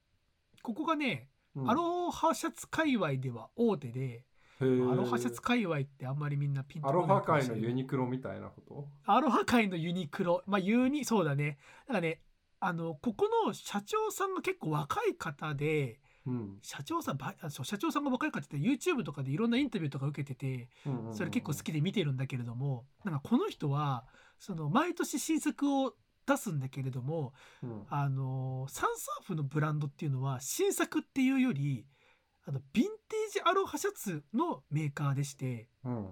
[0.57, 0.62] ー。
[0.62, 1.69] ここがね、うん。
[1.69, 4.25] アロハシャツ界隈では大手で、
[4.62, 7.17] アロハシャツ界隈ってあんまりみんなピンとアロこない。
[7.17, 8.88] ハ界のユニクロみたいなこと？
[9.05, 10.43] アロハ界のユニクロ。
[10.45, 11.57] まあユニそうだね。
[11.88, 12.21] なんかね
[12.59, 16.60] あのここの社長さんが結構若い方でうん。
[16.62, 20.69] 社長さんばあそう社長さんが若い方って YouTube とかでいろんなインタビューとか受けてて
[21.13, 24.05] それ結構好きで見てるんだけれどもなんかこの人は
[24.38, 25.93] その毎年新作を
[26.27, 27.84] 出すんだけれどもうん。
[27.89, 31.86] あのサンサーフのブランドっていうのは新作っていうより
[32.45, 36.10] あのヴィンテージアロハシャツのメーカーでしてうん。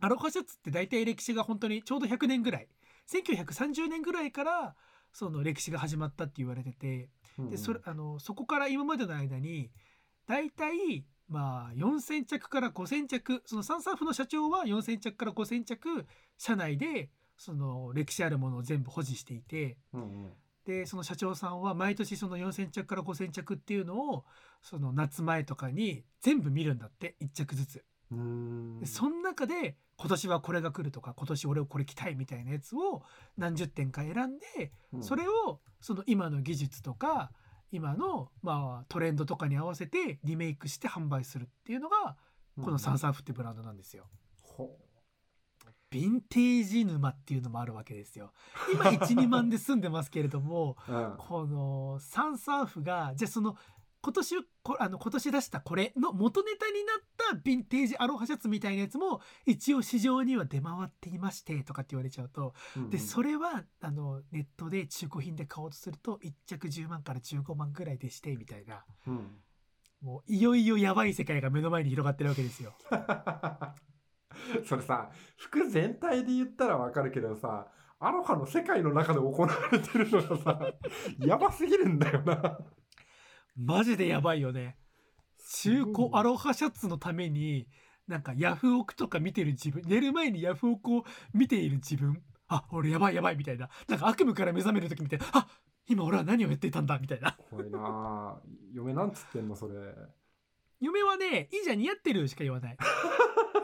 [0.00, 2.68] アロハシャツって大体歴史が本当にちょうど100年ぐらい。
[3.08, 4.74] 1930年ぐらいから
[5.12, 9.70] その歴史が始まったって言われててうんでそれあのそこから今までの間に
[10.26, 20.32] 大体まあ4,000着から5,000着そのサンサーフの社長は4,000着から5,000着社内でその歴史あるものを全部保持していてうん
[20.64, 24.24] でその社長さんは毎年その4,000着から5,000着っていうのを
[24.62, 27.84] その夏前とかに全部見るんだって1着ずつ。
[28.84, 33.02] その中で今年はこれが来るとか今年俺をこれ着たいみたいなやつを
[33.36, 35.02] 何十点か選んでうん。
[35.02, 37.30] それをその今の技術とか
[37.70, 42.16] 今のまあトレンドとかに合わせてリメイクして販売するっていうのが
[42.60, 44.04] このサンサーフってブランドなんですよ。
[44.42, 44.76] ほ
[45.90, 48.32] ヴィンテージ沼っていうのもあるわけですよ。
[48.72, 51.14] 今12万で住んでますけれどもう うん。
[51.18, 53.56] このサンサーフがじゃあその
[54.04, 68.84] 今年こあの今年出したこれの元ネタになったヴィンテージアロハシャツみたいなやつも一応市場には出回っていましてとかって言われちゃうとうんでそれはあのネットで中古品で買おうとすると1着10万から15万ぐらいでしてみたいな。
[69.06, 69.36] うん。
[70.02, 72.74] もういよいよやばい世界が目の前に広がってるわけですよ。
[74.66, 77.68] それさ服全体で言ったらわかるけどさ
[78.00, 80.72] アロハの世界の中で行われてるのがさ
[81.18, 82.58] やばすぎるんだよな
[83.56, 84.76] マジでやばいよね。
[85.54, 87.68] 中古アロハシャツのために
[88.08, 92.22] なんかヤフオクとか見てる自分寝る前にヤフオクを見ている自分。
[92.48, 93.68] あ俺やばいやばいみたいな。
[93.88, 95.26] なんか悪夢から目覚める時みたいな。
[95.32, 95.48] あ
[95.88, 97.36] 今俺は何をやっていたんだみたいな。
[97.50, 98.40] 怖いな。
[98.72, 99.74] 嫁なんつってんのそれ。
[100.80, 102.76] 嫁はねいいじゃん似合ってるしか言わない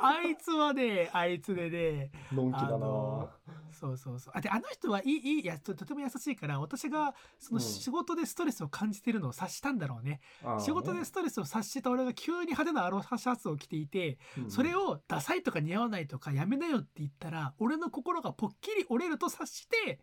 [0.03, 2.79] あいつはねあいつでねあのんきだな。
[2.79, 3.31] の
[3.71, 4.33] そうそうそう。
[4.37, 7.63] あであの人はいいいいやととても優しいから私がそのうん。
[7.65, 14.51] 仕事でストレスを感じてるのを察したんだろうね、あー仕事でストレスを察した俺が急に派手なアロハシャツを着ていてうん。
[14.51, 20.01] それをダサいとか似合わないとかやめなよって言ったら俺の心がぽっきり折れると察して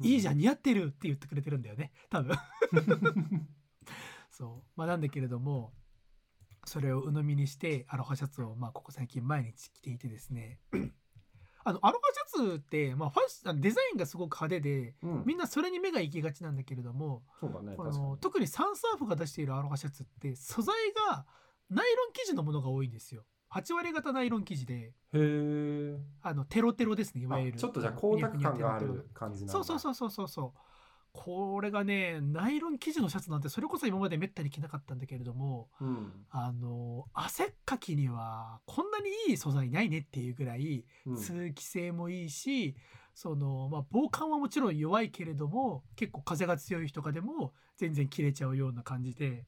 [0.00, 0.06] うん。
[0.06, 1.92] いいじゃん似合ってるって言ってくれてるんだよね。
[2.08, 2.36] 多分。
[4.30, 4.70] そう。
[4.74, 5.72] まあなんだけれども
[6.64, 10.60] それを鵜呑みにしてアロハシャツをまあここ最近毎日着ていてですね。
[11.64, 15.22] あのアロハシャツって、まあ、ファッデザインがすごく派手でうん。
[15.24, 18.10] みんなそれに目が行きがちなんだけれどもそうだねこ確かに。
[18.10, 20.74] の特にサンサーフが出しているアロハシャツって素材
[21.10, 21.24] が
[21.70, 23.24] ナイロン生地のものが多いんですよ。
[23.52, 24.74] 8割方ナイロン生地で。
[24.74, 27.58] へえあのテロテロですねいわゆる。
[27.58, 30.58] ちょっとじゃあ光沢感がある感じなんそうそうそうそうそう
[31.12, 36.12] これがねナイロン生地のシャツなんてそれこそ今までめったに着なかったんだけれどもう、ん。
[36.30, 42.76] あの汗っかきにはこんなにいい素材ないねっていうぐらいうん、通気性もいいし、
[43.14, 49.44] そのまあ防寒はもちろん弱いけれども結構風が強い日とかでも全然着れちゃうような感じで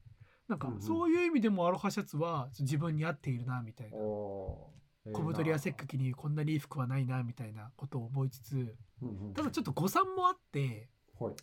[0.47, 3.97] なんかそういう意味でもアロハシャツは自分に合っているなみたいな。
[5.13, 9.33] 小太り汗っかきにこんなにいい服はないなみたいなことを思いつつうんうん。
[9.35, 11.33] ただちょっと誤算もあってはい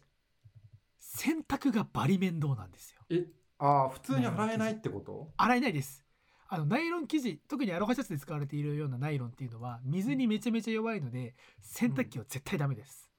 [1.14, 3.02] 洗濯がバリ面倒なんですよ。
[3.10, 3.26] え
[3.58, 5.30] ああ普通に洗えないってこと？
[5.36, 6.04] 洗えないです。
[6.48, 13.10] あのナイロン生地特にアロハシャツで使われているようなナイロンっていうのは水にめちゃめちゃ弱いので洗濯機は絶対ダメです、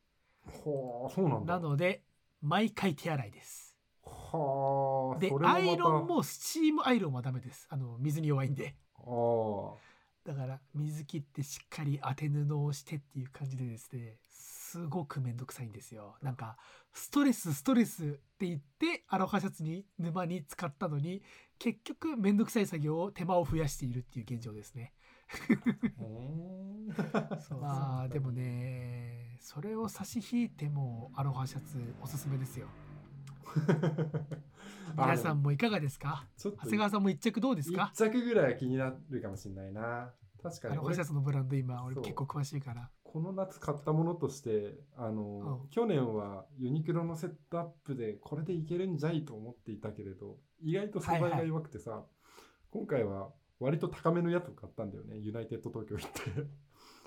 [0.45, 1.59] はあそうなんだ。
[1.59, 2.03] なので
[2.41, 3.75] 毎回手洗いです。
[4.03, 5.55] はあでそれもまた。
[5.55, 7.67] アイロンもスチームアイロンはダメです。
[7.69, 8.75] あの水に弱いんで。
[8.97, 9.73] ああ
[10.25, 14.17] だから水切ってしっかり当て布をしてっていう感じでですね
[14.73, 16.15] すごくめんどくさいんですよ。
[16.23, 16.57] なんか
[16.93, 18.07] ストレスストレスっ
[18.39, 21.21] て言ってアロハシャツに沼に使ったのに
[21.59, 24.93] 結局めんどくさい作業を手間を増やしているっていう現状ですね。
[25.99, 32.67] へまあでもねそれを差し引いてもアロハシャツおすすめですよ。
[33.55, 36.25] え 皆さんもいかがですか？
[36.37, 40.11] 長谷川さんも一着どうです一か着ぐらいは気になるかもしれないな。
[40.41, 40.73] 確かに。
[40.73, 45.69] 俺あのホシャツのブランド今俺結構詳しいからこの夏買ったものとしてあの、うん。
[45.69, 52.01] 去年はユニクロのセットアップでこれでいけるんじゃいと思っていたけれど意外と素材が弱くてさ、
[52.71, 56.21] 今回は割と高めのやつを買ったんだよねユナイテッド東京行って。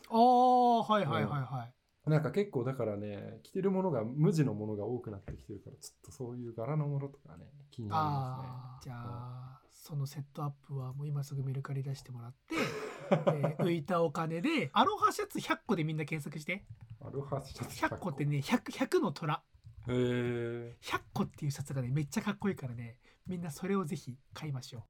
[0.09, 1.69] ああはいはいはいは
[2.07, 8.91] い、なんか結構だからね着てるものが無地のものが多くなってきてるからちょっとそういう柄のものとかね気になりますね。
[8.91, 12.55] じゃあ、そのセットアップはもう今すぐメルカリ出してもらって、
[13.11, 16.65] えー浮いたお金でアロハシャツ100個でみんな検索して。
[17.01, 19.35] アロハシャツ100個ってね 100, 100の虎。
[19.35, 19.39] へ
[19.89, 24.87] え100個っていうシャツがねめっちゃかっこいいからねみんなそれをぜひ買いましょ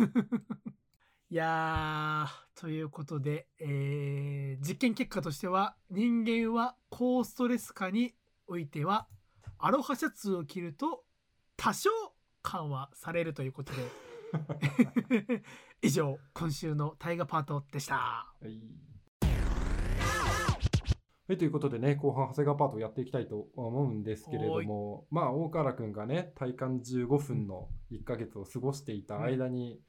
[0.00, 0.02] う。
[1.32, 8.14] いやーということで、えー実験結果としては人間は高ストレス下に
[8.46, 9.06] おいては
[9.58, 11.04] アロハシャツを着ると
[11.56, 11.90] 多少
[12.42, 13.82] 緩和されるということで
[15.82, 17.94] 以上今週の大河パートでした。
[17.94, 18.60] はい。
[21.26, 29.80] はい、ということでね、後半、長谷川パートをやっていきたいと思うんですけれども、まあ、大河原くんがね、体感15分の1ヶ月を過ごしていた間に、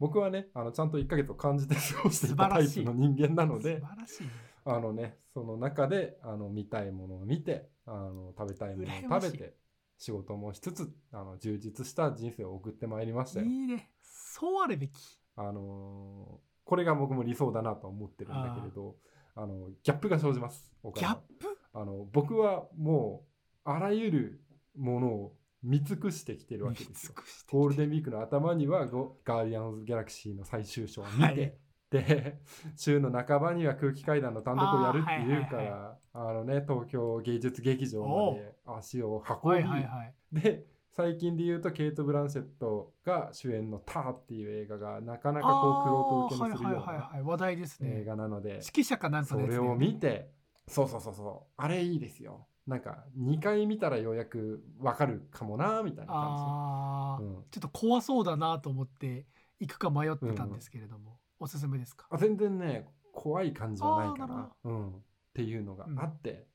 [0.00, 4.30] 僕はね、あのちゃんと1ヶ月を感じて過ごしていたタイプの人間なので素、晴らしいね。
[4.64, 9.54] あのね、その中で、あの見たいものを見て、あの食べたいものを食べて、
[9.96, 13.46] 仕事もしつつ、あの充実した人生を送ってまいりましたよ。
[13.46, 13.92] いいね。
[14.02, 14.92] そうあるべき
[15.36, 18.96] あのーこれが僕も理想だなとは思ってるんだけれど
[19.36, 21.46] あのギャップが生じます岡ギャップ？
[21.72, 23.24] あの僕はも
[23.64, 24.40] うあらゆる
[24.76, 27.14] ものを見尽くしてきてるわけですよ。
[27.52, 31.54] ゴールデンウィークの頭にはゴガーディアンズ・ギャラクシーの最終章を見て、はい。
[31.90, 32.40] で
[32.76, 40.14] 週の半ばには空気階段の単独をやるっていうかあーはいらあのね東京芸術劇場まで足を運び、はいはいはい。
[40.32, 40.66] で
[40.96, 50.30] 最近で言うとケイト・ブランシェットが主演の「ター」っていう映画がなかなかこうクロート受けにするようなあーはいはいはいはい話題ですね映画なので指揮者かなんかねそれを見て
[50.66, 59.26] そうそうそうそうあれいいですよなんか2回見たらようやくわかるかもなみたいな感じ、うん、ちょっと怖そうだなと思って
[59.60, 64.92] 行くか迷ってたんですけれども、おすすめですかあ全然ね怖い感じはないかあーなるなうん、っ
[65.34, 66.46] ていうのがあって、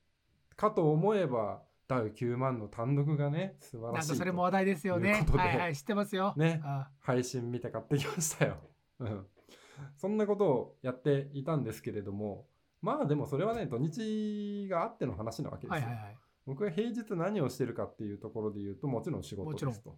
[0.54, 1.62] かと思えば
[1.96, 4.14] ダウ9万の単独がね素晴なんらしいと。
[4.14, 5.26] かそれも話題ですよね。
[5.32, 6.34] はいはい知ってますよ。
[6.36, 6.60] ね。
[6.64, 8.56] あ配信見て買ってきましたよ。
[9.00, 9.26] うん。
[9.96, 12.46] そんなことをやっていたんですけれども、
[12.80, 15.86] まあでもそれはね、土日があっての話なわけですよ。
[15.86, 16.16] はいはいはい。
[16.46, 19.96] 僕が平日何をしてるかっていうところで言うと、もちろん仕事ですと。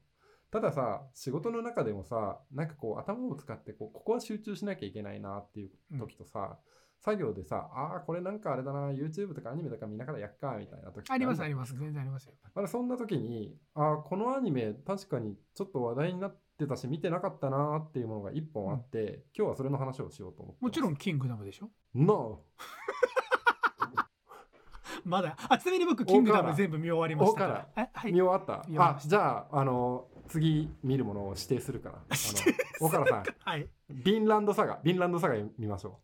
[0.51, 6.59] たださ、仕事の中でもさ、なんかこう頭を使ってこう、ここは集中しなきゃいけないなっていう時とさ、
[7.05, 11.77] 作業でさ、ああ、これなんかあれだな、YouTube とかアニメとか見ながらやっか、みたいな時ありまするあります。
[11.77, 12.33] 全然ありますよ。
[12.55, 20.65] まだそんな時に、あーこのアニメ確かにちょっと話題になってたし見てなかったなーっていうものが一本あって、今日はそれの話をしようと思って。
[20.65, 22.41] もちろんキングダムでしょ？No!
[25.05, 25.37] まだ。
[25.51, 28.13] あちなみに僕キングダム全部見終わりましたかおからえはい。
[28.13, 31.97] 見終わった、あじゃあ、あの次見るものを指定するから。
[31.97, 32.57] あの
[32.89, 33.69] 岡田さん、はい。
[33.91, 36.01] ビンランドサガ、ビンランドサガ見ましょ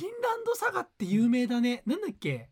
[0.00, 2.48] ビンランドサガって有名だねなんだっけ？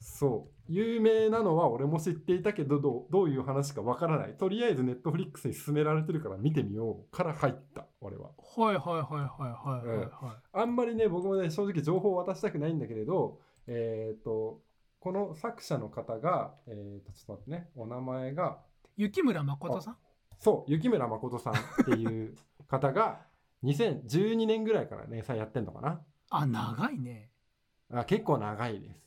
[0.00, 0.04] う。
[0.04, 0.52] そう。
[0.68, 4.36] 有名なのは俺も知っていたけどどうどういう話かわからない。
[4.36, 8.30] とりあえずネットフリックスに勧められてるから見てみようから入った、俺は。
[8.56, 14.60] はいはいはいはいはいはいはいあんまりね、僕もね、正直情報を渡したくないんだけれど、えっ、と、
[14.98, 18.58] この作者の方が、えっ、と、ちょっと待ってね、お名前が、
[18.96, 19.96] 雪村誠さん？
[20.38, 22.34] そう、雪村誠さんっていう
[22.66, 23.20] 方が、
[23.62, 26.00] 2012年ぐらいから連載やってんのかな。
[26.30, 27.30] あ長いね
[27.92, 29.06] あ結構長いです。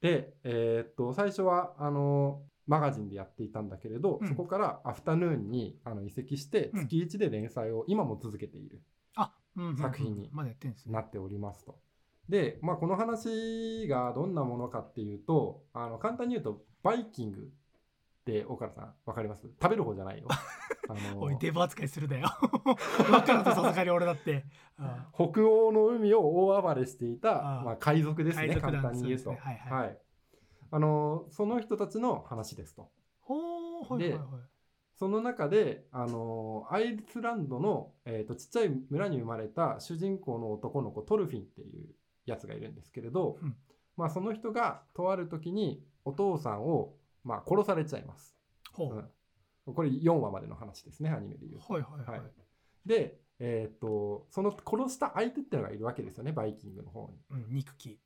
[0.00, 8.82] で、えっ、と、最初は、あの、マガジンでやっていたんだけれど、うんそこからアフタヌーンにあの移籍して、うん月1で連載を今も続けている。
[9.78, 11.78] 作品にまだやってんですねなっておりますと。
[12.28, 17.50] で、まあ、この話がどんなものかっていうと、あの簡単に言うと、バイキング
[18.24, 19.42] って、岡田さん、わかります？
[19.60, 20.26] 食べる方じゃないよ。
[20.88, 22.28] あのおいデブ扱いするだよ。
[23.06, 24.44] 分かるとさすがに俺だって。
[24.78, 29.24] あ北欧の海を大暴れしていたまあ、海賊ですね、簡単に言うと。
[29.24, 29.56] そうですね。
[29.68, 29.98] はいはい。
[30.70, 32.90] あのその人たちの話ですと。
[33.20, 34.28] ほーはいはいはい。
[34.96, 41.94] その中で、あのアイスランドの、えーとちっちゃい村に生まれた主人公の男の子トルフィンっていう
[42.26, 43.56] やつがいるんですけれど、うん。
[43.96, 46.94] まあ、その人がとある時にお父さんを、
[47.24, 48.36] まあ、殺されちゃいます、
[48.72, 48.94] ほう。
[49.66, 49.74] うん。
[49.74, 51.72] これ4話までの話ですねアニメでいうと。
[51.72, 52.18] はいはいはい。
[52.20, 52.30] はい。
[52.84, 57.16] で、えー、とその殺した相手っていうのがいるわけですよねバイキングの方に。
[57.30, 57.96] うん肉球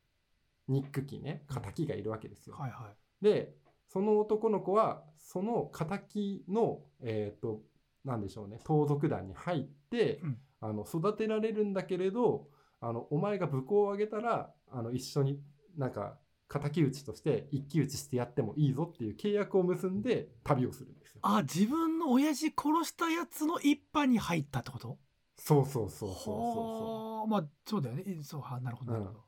[0.69, 2.57] ニックキね敵がいるわけですよ。
[2.57, 3.25] はいはい。
[3.25, 3.55] で
[3.89, 7.63] その男の子はその敵の、えー、と
[8.05, 10.39] なんでしょうね盗賊団に入って、うん。
[10.61, 12.49] あの育てられるんだけれど
[12.81, 15.41] あのお前が武功を挙げたらあの一緒に
[15.77, 21.21] なんか敵討ちとして一騎打ちしてやってもいいぞっていう契約を結んで旅をするんですよ。
[21.23, 24.99] あ自分の親父殺したやつの一派に入ったってこと？
[25.37, 28.05] そうそうそうそうそうまあそうだよね。
[28.07, 29.19] えそうはなるほどなるほど、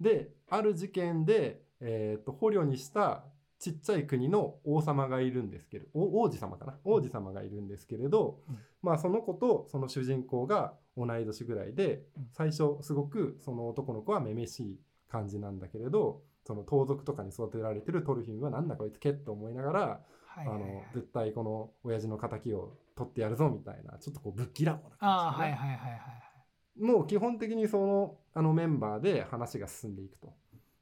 [0.00, 0.02] う。
[0.02, 3.24] である事件で、えー、と捕虜にした
[3.58, 6.78] ちっちゃい国の王様がいるんですけれどお王子様かな？
[6.84, 8.58] 王子様がいるんですけれど、うん。
[8.82, 12.28] まあその子とその主人公が同い年ぐらいでうん。
[12.32, 20.00] 最初すごくその男の子はめめしい感じなんだけれどその盗賊とかに育てられてるトルフィンはなんだこいつけと思いながら、
[20.36, 30.34] あの絶対この親父の敵を取ってやるぞみたいなちょっとこうぶっきらぼうな感じかなはいはいはいはいもう基本的にそのあのメンバーで話が進んでいくと。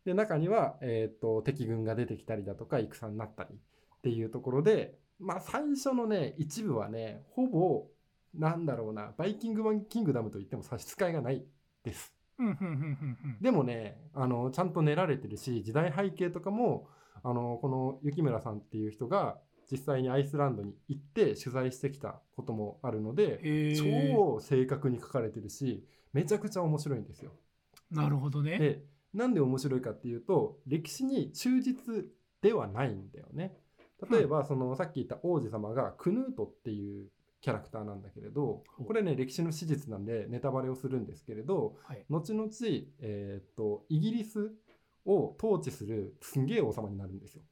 [0.05, 7.87] で中には、えー、と敵軍が出てきたりだとか戦になったりっていうところでまあ最初のね一部はねほぼ
[8.35, 11.45] なんだろうなバイキングマンキングダムといっても差し支えがない
[11.85, 12.14] です。
[12.39, 16.89] うんうんうんうんうんでもねあのちゃんと練られてるし時代背景とかも
[17.23, 19.39] あのこの雪村さんっていう人が
[19.71, 27.33] 実際にアイスランドに行って取材してきたこともあるので超正確に書かれてるしめちゃくちゃ面白いんですよ。
[27.91, 32.05] なるほどねでなんで面白いかっていうと歴史に忠実
[32.43, 33.57] ではないんだよね。
[34.11, 37.09] 例えばそのさっき言った王子様がクヌートっていう
[37.45, 42.03] キャラクターなんだけれどこれね歴史の史実なんでネタバレをするんですけれどはい。
[42.09, 42.49] 後々、
[43.01, 44.51] えーっとイギリス
[45.05, 47.43] を統治するすんげえ王様になるんですよ。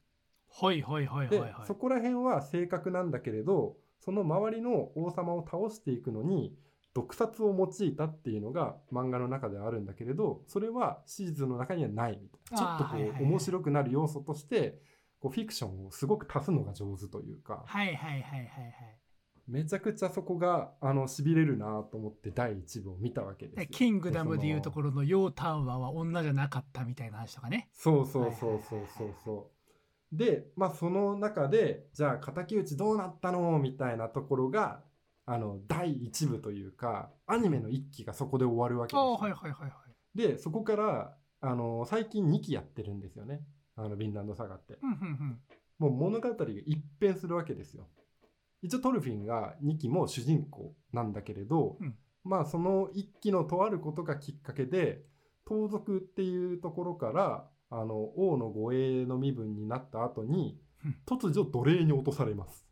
[0.49, 1.53] はいはいはいはいではい。
[1.67, 6.55] そこら辺は正確なんだけれどその周りの王様を倒していくのに
[6.95, 12.57] 毒殺を用いたっていうのが漫画の中ではあるんだけれどそれは史実の中にはないみたいな。
[12.57, 13.23] ちょっとこあーはいはい。
[13.23, 14.79] 面白くなる要素として
[15.19, 17.63] こうフィクションをすごく足すのが上手というか。
[17.67, 19.02] はいはいはいはいはい
[19.47, 29.53] めちゃくちゃそこがあの痺れるなと思って第一部を見たわけですキングダムでいうとろころのヨータンワは女じゃなかったみたいな話とかねそうそうそうそうそうそう。
[30.13, 34.81] で、まあその中で、じゃあ敵討ちどうなったのみたいなところが、
[35.25, 39.01] あの、第一部というか、アニメの一期がそこで終わるわけですよ。
[39.01, 39.71] ああはいはいはいはい
[40.15, 43.41] で、そこから、あの、最近2期やってるんですよね。
[43.75, 44.77] あの、ヴィンランドサガって。
[44.83, 45.39] うんうんうん
[45.79, 47.89] もう物語が一変するわけですよ。
[48.63, 55.03] 一応トルフィンが2期も主人公なんだけれど、うんまあその1期のとあることがきっかけで
[55.45, 62.65] 盗賊っていうところからあの王の護衛の身分になった後にうん突如奴隷に落とされます。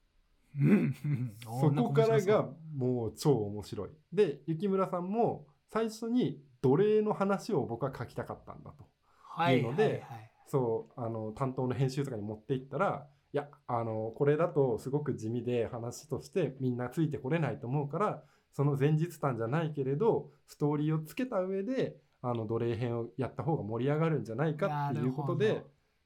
[1.43, 3.89] そこからがもう超面白い。
[4.13, 8.85] で雪村さんも最初に奴隷の話を僕は書きたかったんだと。
[9.17, 10.03] はいいうので
[10.47, 18.23] そうあの担当の編集とかに持っていったらいやあのこれだとすごく地味で話としてみんなついてこれないと思うから
[18.53, 25.63] その前日談じゃないけれどストーリーをつけた上であの奴隷編をやった方が盛り上がるんじゃないかっていうことで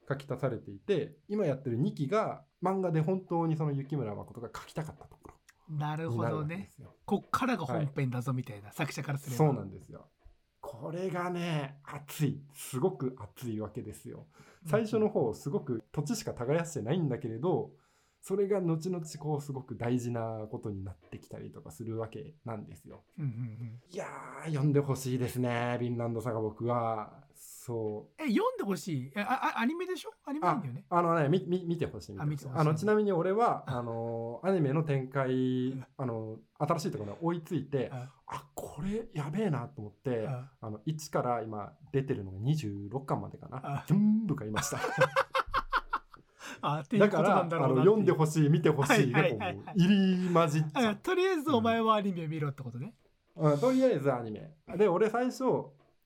[0.07, 5.33] 書き足されていて今やってる2期が漫画で本当にその雪村誠が書きたかったところ
[5.69, 6.69] になるほどね。
[7.05, 10.07] こっからが本編だぞみたいな、作者からすればそうなんですよ。
[10.65, 12.41] これがね熱い。
[12.53, 14.27] すごく熱いわけですよ。
[14.67, 17.69] 最初の方すごく土地しか耕してないんだけれど
[18.21, 23.03] それが後々こうすごく大事なことになってきたりとかするわけなんですよ。
[23.19, 23.79] うんうんうん。
[23.87, 27.23] いやー読んでほしいですねヴィンランドサガ僕は。
[27.35, 28.23] そう。
[28.23, 29.11] え読んでほしい？
[29.15, 30.09] えああアニメでしょ？
[30.25, 30.85] アニメなんだよね。
[30.89, 32.25] あのねみみ見てほしい見てほしい。
[32.25, 32.59] あ見てほしい。
[32.59, 33.83] あのちなみに俺はあ。
[33.83, 37.91] のアニメの展開あの新しいところに追いついて
[38.27, 43.61] ああこれやべえなと思ってああの1から今出てるのが26巻までかな。
[43.63, 44.79] あ全部買いました。
[46.61, 50.95] あっていうことだからあの読んでしほしい見てほしいがはいはい入り混じっちゃう。
[50.97, 52.93] とりあえずお前はアニメを見ろってことね、
[53.35, 54.55] うん、とりあえずアニメ。
[54.77, 55.43] で俺最初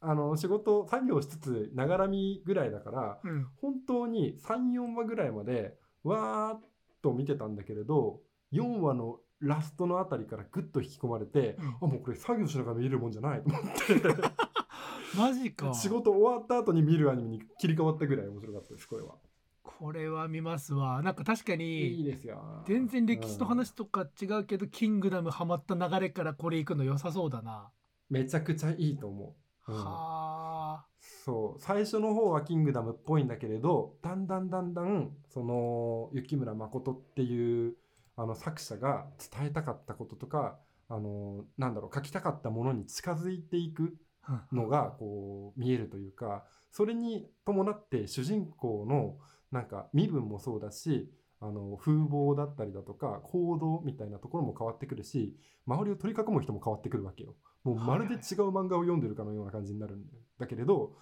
[0.02, 3.48] あの仕事作業しつつながらみぐらいだからうん。
[3.62, 6.62] 本当に34話ぐらいまでわーっ
[7.02, 11.68] と見てたんだけれど4話のラストのあたりからグッと引き込まれて、うん。
[11.82, 13.70] あもうこれ作業しながら見れるもんじゃないと思って。
[15.18, 15.74] マジか。
[15.74, 19.16] 仕事終わった後に見るアニメに切り替わったぐらい面白かったですこれは。
[19.64, 21.02] これは見ますわ。
[21.02, 22.64] なんか確かにいいですよ。
[22.66, 27.72] 全然歴史の話とか違うけど、キングダムハマった流れからこれ行くの良さそうだな、
[28.10, 29.36] めちゃくちゃいいと思
[29.68, 29.72] う。
[29.72, 29.84] うん。
[29.86, 30.86] はあ。
[31.00, 31.62] そう。
[31.62, 37.76] 最初の方は「キングダム」っぽいんだけれどだんだんだんだんその雪村誠っていう
[38.20, 40.60] あの作者が伝えたかったこととか
[40.90, 43.96] あのなんだろう書きたかったものに近づいていく
[44.52, 49.16] のがこう見えるというかそれに伴って主人公の
[49.54, 51.10] なんか身分もそうだし
[51.40, 57.36] あの風貌だったりだとか行動みたいなところも変わってくるし周りを取り囲む人も変わってくるわけよ。
[57.64, 60.04] もうまるで違う漫画を読んでるかのような感じになるん
[60.38, 60.96] だけれど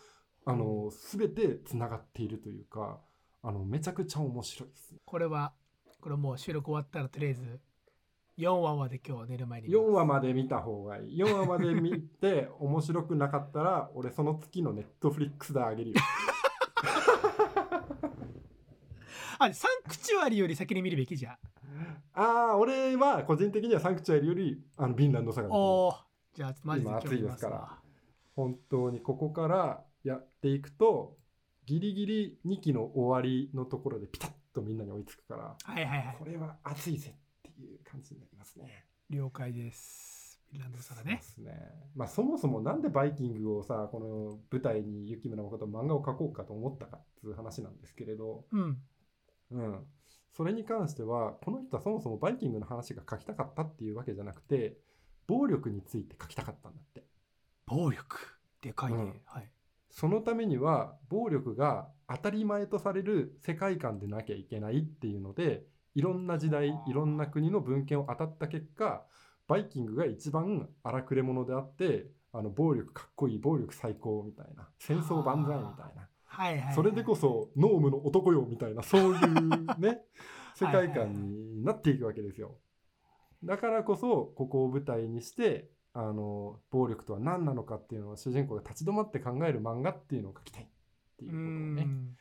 [0.46, 3.00] あの全てつながっているというか
[3.42, 5.54] あのめちゃくちゃ面白いですこれは
[6.02, 7.60] これもう収録終わったらとりあえず
[8.38, 9.88] 4話まで今日寝る前に見ます。
[9.88, 11.18] 4話まで見た方がいい。
[11.24, 15.96] 4話まで見て 面白くなかったら俺その月のネットフリックスであげるよ。
[19.40, 21.38] あサンクチュアリより先に見るべきじゃ
[22.14, 25.96] ああ俺は個人的にはサンクチュアリよりあのヴィンランドサガおお
[26.34, 27.56] じゃあマジで今暑いですから。
[27.58, 27.80] わ。
[28.36, 31.18] 本当にここからやっていくと
[31.66, 36.16] ギリギリ2期の終わりのところでピタッとみんなに追いつくからはいはいはい。
[36.18, 38.86] これは熱いぜっていう感じになりますね。
[39.10, 40.40] 了解です。
[40.50, 41.54] フィンランドサガそうでねすね。
[41.96, 48.78] まあそもそもなんでバイキングをさこの舞台に雪村誠漫画を描こうかと思ったかっていう話なんですけれど、うん。
[49.52, 49.86] うん、
[50.36, 54.78] それに関してはこの人はそもそもバイキングの話が書きたかったっていうわけじゃなくて
[55.28, 57.04] 暴力について書きたかったんだって。
[57.66, 58.18] 暴力？
[58.62, 59.22] でかいね、うん。
[59.26, 59.50] はい。
[59.90, 69.04] そのためには暴力が当たり前とされる世界観でなきゃいけないっていうのでいろんな時代いろんな国の文献を当たった結果
[69.48, 76.08] バイキングが一番荒くれ者であってあの暴力かっこいい暴力最高みたいな戦争万歳みたいな。
[76.26, 76.76] はいはいはい。
[76.76, 80.04] それでこそノームの男よみたいなそういうね
[80.56, 82.58] 世界観になっていくわけですよ。
[83.44, 90.70] だからこそここを舞台にしてあの暴力とは何なのかっていうのを主人公が立ち止まって考える漫画っていうのを描きたい
[91.18, 92.18] っていううことをねん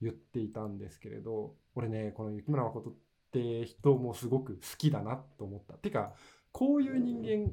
[0.00, 2.94] 言っていたんですけれど俺ねこの雪村誠っ
[3.32, 5.74] て人もすごく好きだなと思った。
[5.74, 6.12] てか
[6.52, 7.52] こういう人間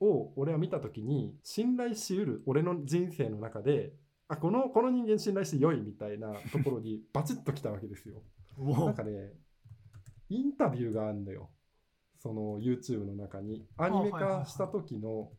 [0.00, 3.94] を俺は見た時に信頼しうる俺の人生の中で
[4.28, 8.22] あこのこの人間信頼して良いみたいなところに バチッときたわけですよ。
[8.56, 9.32] もうんなかね
[10.28, 11.50] インタビューがあるんだよ
[12.18, 15.32] その YouTube の中にアニメ化した時の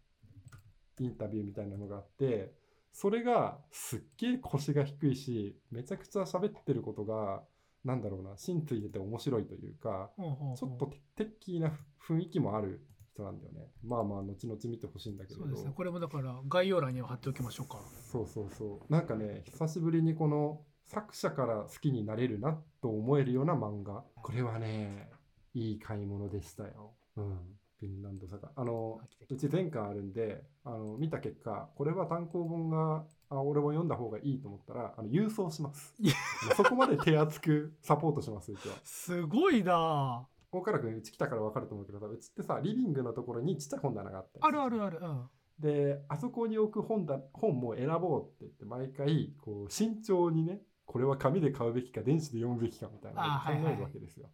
[1.00, 2.54] インタビューみたいなのがあって
[2.92, 7.44] それがすっげえ腰が低いしめちゃくちゃ喋ってることが
[7.86, 11.72] なんだろうな芯ついてて面白いというかちょっとテテッキーな
[12.06, 13.68] 雰囲気もある人なんだよね。
[13.84, 15.46] まあまあ後々見てほしいんだけれど。
[15.46, 15.74] そうですね。
[15.76, 17.80] これもだから概要欄には貼っておきましょうか。
[18.12, 18.92] そうそうそう。
[18.92, 24.04] なんかね久しぶりにこの作者から好きになれるなと思えるような漫画。
[24.16, 25.10] これはね
[25.54, 26.94] いい買い物でしたよ。
[27.18, 29.00] うんフィンランドあの
[29.30, 35.96] うち前巻あるんであの見た結果これは単行本があ俺も読んだ方がいいと思ったらあの郵送します。
[36.58, 40.28] そこまで手厚くサポートしますうちはすごいな。
[40.52, 45.00] 大原君うち来たから分かると思うけどさうちってさリビングのところにちっちゃい本棚があったりあるあるある。
[45.02, 45.30] うん。
[45.60, 54.28] であそこに置く本だ本も選ぼうって言って毎回こう慎重にねこれは紙で買うべきか電子で読むべきかみたいな考えるわけですよ。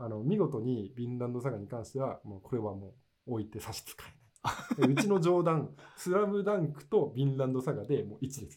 [0.00, 2.94] あの見事にヴィンランドサガに関してはもうこれはも
[3.26, 4.88] う置いて差し支えない。
[4.88, 8.56] でうちの冗談「スラムダンクとヴィンランドサガでもう一列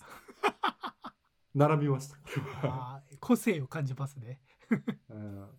[1.53, 2.17] 並びました。
[2.63, 4.39] あー個性を感じますね
[5.09, 5.49] うん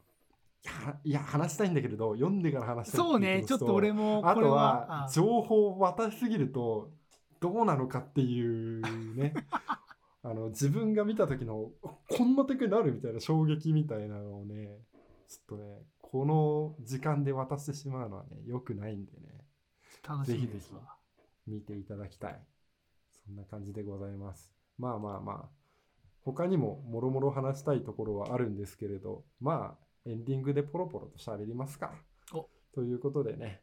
[1.04, 6.90] いや話したいんだけれど読んでから話したいそうねちょっと俺もこれあとははあ情報を渡しすぎると
[7.40, 8.82] どうなのかっていう
[9.14, 9.34] ね
[10.24, 14.78] あの自分が見た時のこんなテクになるみたいな衝撃みたいなのをね
[15.28, 19.44] ちょっとねこの時間で渡してしまうのはね良くないんでね。
[20.06, 20.80] 楽しみですわ。
[20.80, 20.86] ぜ
[21.46, 22.40] 見ていただきたい。
[23.26, 24.52] そんな感じでございます。
[24.78, 25.64] まあまあまあ。
[26.24, 31.92] 他にももろもろ話したいところはあるんですけれどまあエンディングでポロポロと喋りますか。
[32.32, 32.48] お。
[32.74, 33.60] ということでね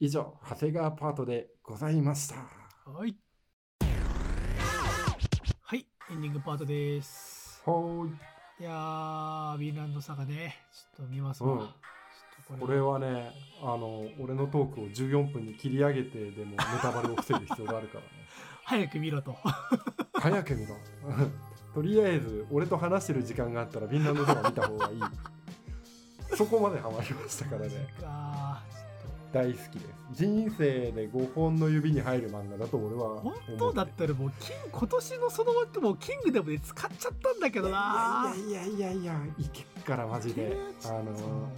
[0.00, 2.36] 以上長谷川パートでございました。
[2.90, 3.16] はい。
[5.60, 7.62] はいエンディングパートです。
[7.66, 10.56] はーいいやーヴィンランドサガね。
[10.72, 12.58] ちょっと見ますわ、うん。
[12.58, 12.80] これ。
[12.80, 13.30] はね
[13.62, 18.08] あの俺のトークを14分に切り上げてでもネタバレを防ぐ必要があるからね。
[18.64, 19.36] 早く見ろと。
[20.14, 20.76] 早く見ろ。
[21.72, 25.00] とりあえず俺と話してる時間があったらフィンランドドラ見た方がいい。
[26.36, 27.94] そこまでハマりましたからね。
[28.02, 28.27] あ
[29.32, 29.84] 大好きです。
[30.12, 38.32] 人生で5本の指に入る漫画だと俺は思本当だったらもうキン今年のその枠もキングダムで使っちゃったんだけどな。
[38.48, 40.56] いやいやいやいやいけっからマジで。
[40.86, 41.50] あの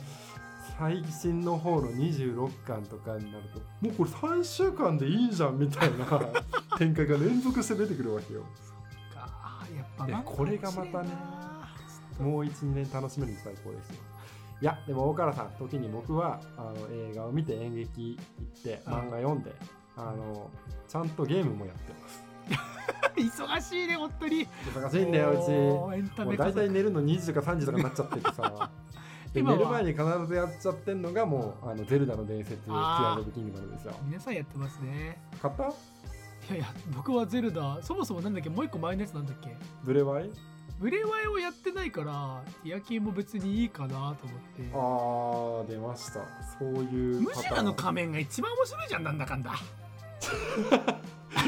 [0.78, 6.06] 最新の方の26巻とかになるともうこれ3週間でいいじゃんみたいな
[6.78, 8.44] 展開が連続して出てくるわけよ。
[9.14, 9.66] か。
[10.08, 11.10] やっぱこれがまたね
[12.18, 14.09] もう12年楽しめるの最高ですよ
[14.60, 18.92] いやでも大原さん時に僕はあの映画を見て演劇行ってうん。
[18.92, 19.52] 漫画読んで
[19.96, 20.50] あの
[20.88, 22.24] ちゃんとゲームもやってます。
[23.16, 24.46] 忙しいね本当に。
[24.74, 25.50] 忙しいんだようち。
[25.50, 28.70] もう大体寝るの2時とか3時とかになっちゃっててさ。
[29.32, 33.94] 寝る前に必ずやっちゃってんのがもうあのゼルダの伝説ティアーズ・キングダムですよ。
[34.04, 35.22] 皆さんやってますね。
[35.40, 35.64] 買った？
[35.68, 35.68] い
[36.50, 37.78] やいや僕はゼルダ。
[37.82, 38.50] そもそもなんだっけ？
[38.50, 39.56] もう一個前のやつなんだっけ？
[39.84, 40.30] ブレワイ？
[40.80, 44.24] ブレワイをやってないからティアキンも別にいいかなと思って。
[44.72, 46.20] あー出ました。
[46.58, 49.52] そういうムジュラの仮面が一番面白いじゃんなんだかんだ。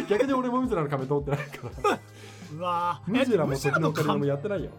[0.07, 1.99] 逆に俺もムジュラの壁通ってないから。
[2.55, 3.11] うわー。
[3.11, 4.64] ムジュラえも時のオカリナもやってない。
[4.64, 4.70] よ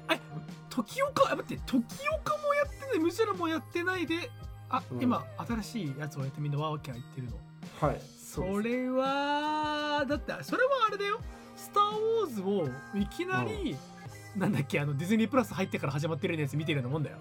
[0.70, 2.99] 時岡え待って時岡もやってない。
[2.99, 4.30] ムジュラもやってないで
[4.70, 5.01] あ、うん。
[5.01, 7.38] 今新しいやつをやってみんなワーキャー言ってるの。
[7.80, 8.01] はい
[8.34, 11.20] それはだってそれはあれだよ
[11.56, 12.68] 「スター・ウォーズ」を
[12.99, 13.78] いきなり、
[14.36, 17.17] なんだっけあのディズニープラス入ってから始まってるやつ見てるようなもんだよ。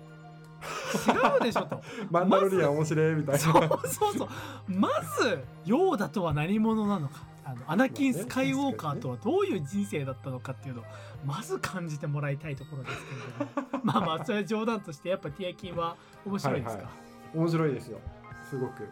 [1.09, 1.83] 違うでしょと。
[2.11, 3.39] マンダロリアン面白いみたいな。
[3.39, 3.53] そう
[3.87, 4.29] そうそう。
[4.69, 4.89] ま
[5.21, 7.25] ずヨーダとは何者なのか。
[7.45, 10.85] あのアナキン・スカイウォーカーとはどういう人生だったのかっていうのを
[11.27, 13.81] まず感じてもらいたいところですけれども。
[13.83, 16.93] まあまあそれは冗談としてやっぱティアキンは面白いですか、はい
[17.35, 17.99] 面白いですよ。
[18.49, 18.89] すごく。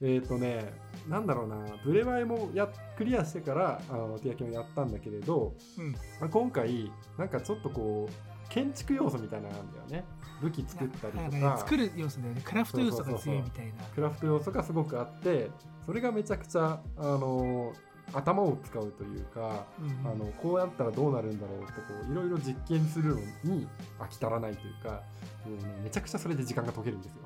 [0.00, 0.72] えっ、ー、とね
[1.08, 5.92] なんだろうなブレワイもやクリアしてからあのティアキンをやったんだけれど、うん。
[5.92, 10.04] まあ今回なんかちょっとこう建築要素みたいなのなんだよね。
[10.40, 11.58] 武器作ったりとか。
[11.58, 12.42] 作る要素だよね。
[12.44, 13.72] クラフト要素が強いみたいな。
[13.94, 15.50] クラフト要素がすごくあって
[15.84, 17.72] それがめちゃくちゃあの
[18.12, 21.78] 頭を使うというか、うんあのこうやったらどうなるんだろうってこ
[22.08, 23.66] ういろいろ実験するのに
[23.98, 25.02] 飽き足らないというか
[25.46, 27.22] もう、ね、めちゃくちゃそれで時間が解けるんですよ。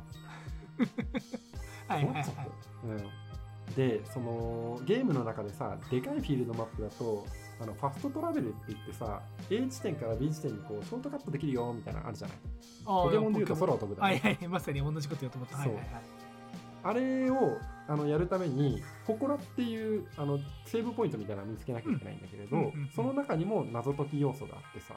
[1.88, 2.24] はいはいはい。
[2.84, 2.96] うん、
[3.76, 7.24] でそのゲームの中でさでかいフィールドマップだと
[7.60, 12.36] あのファストトラベルって言ってさ A 地点から B 地点にこうショートカットできるよみたいなのあるじゃない？
[12.84, 15.56] ポケモンでいうと空を飛ぶだねはいはいまさに同じこと言おうと思った。
[15.58, 15.86] はいはいはい。
[16.84, 17.58] あれを
[17.88, 22.90] あのやるために祠っていうあのセーブポイントみたいなのを見つけなきゃいけないんだけれど、うんうんうんうん。
[22.94, 24.94] その中にも謎解き要素があってさ。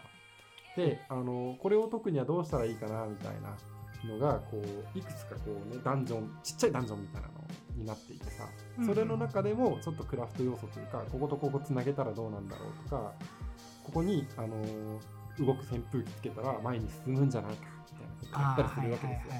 [0.78, 4.62] であのこれを解くにはどうしたらいいかなみたいなのがこ
[4.96, 7.34] ういくつかこうねダンジョンちっちゃいダンジョンみたいなの
[7.76, 8.48] になっていてさ
[8.86, 13.14] それの中でもちょっとクラフト要素というかこことここつなげたらどうなんだろうとか
[13.84, 14.58] ここにあの
[15.40, 19.34] 動く扇風機つけたら前に進むんじゃないかみたいなことやったりするわけですよ。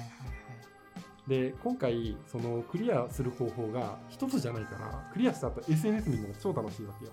[1.28, 7.12] で今回そのクリアする方法が一つじゃないからクリアした後 SNS 見るのが超楽しいわけよ。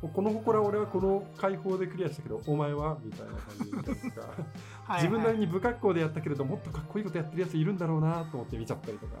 [0.00, 4.28] この祠俺はこの解放でクリアしたけどお前はみたいな感じとか
[4.94, 9.14] 自分なりに不格好でやったけれどもっとかっこいいことやってるやついるんだろうなと思って見ちゃったりとか。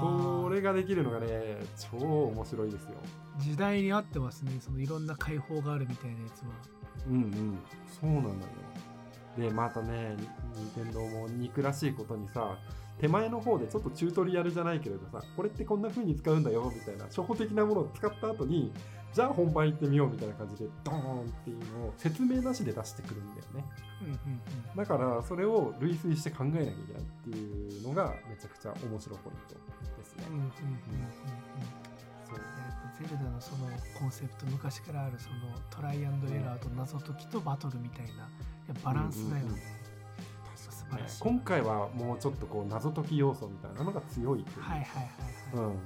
[0.00, 2.90] それができるのがね超面白いですよ。
[3.38, 6.48] 時代に合ってますねそのいろんな解放があるみたいなやつは。
[7.08, 7.58] うんうん。
[7.88, 8.34] そうなのよ。
[9.36, 10.16] でまたね
[10.54, 12.58] 任天堂も憎らしいことにさ
[13.00, 18.72] 手前の方でちょっとチュートリアルじゃないけれどさこれってこんな風に使うんだよみたいな初歩的なものを使った後に
[19.12, 23.64] じゃあ本番行ってみようみたいな感じでドーンっていうのを説明なしで出してくるんだよね。
[24.02, 24.76] うんうんうん。
[24.76, 29.54] だからそれを類推して考えなきゃいけないっていうのがめちゃくちゃ面白いポイント
[29.98, 30.24] ですね。
[30.28, 30.50] うんうんうん
[33.00, 33.66] ゼルダのその
[33.98, 35.36] コンセプト昔からあるその
[35.70, 38.28] トライアンドエラーと謎解きとバトルみたいな
[38.84, 41.08] バランスだよね、うんうんうん。
[41.18, 44.56] 今回はもうちょっとこう謎解き要素みたいなのが強いという。
[44.62, 45.02] かはいはい
[45.54, 45.78] はいはい、うん、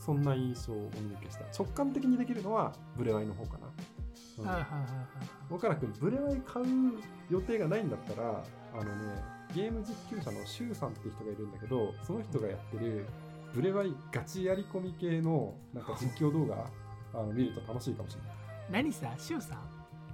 [0.00, 1.44] そんな印象をお見受けした。
[1.62, 3.66] 直感的にできるのはブレワイの方かな、
[5.50, 5.56] うん。
[5.56, 6.66] 岡田君ブレワイ買う
[7.30, 8.42] 予定がないんだったら
[8.72, 8.90] あのね
[9.54, 13.04] ゲーム実況者のシュウさんって人がいるんだけどその人がやってる
[13.52, 16.66] ブレワイガチやり込み系のなんか実況動画
[17.12, 18.32] あの見ると楽しいかもしれない。
[18.70, 19.58] 何さシュウさん？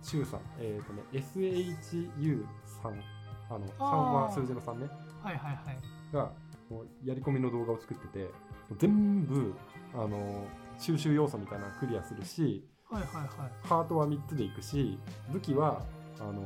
[0.02, 0.40] シュウさん。
[0.58, 3.00] えっ、とね SHU さん。
[3.48, 3.94] あの3あー。
[4.24, 4.88] は数字の3ね。
[5.22, 5.78] はいはいはい。
[6.12, 6.32] が
[6.70, 8.30] もうやり込みの動画を作ってて
[8.78, 9.54] 全部
[9.96, 10.46] あの
[10.78, 13.50] 収集要素みたいなのクリアするしはいはいはい。
[13.62, 14.98] ハートは3つでいくし
[15.32, 15.82] 武器は
[16.20, 16.42] あの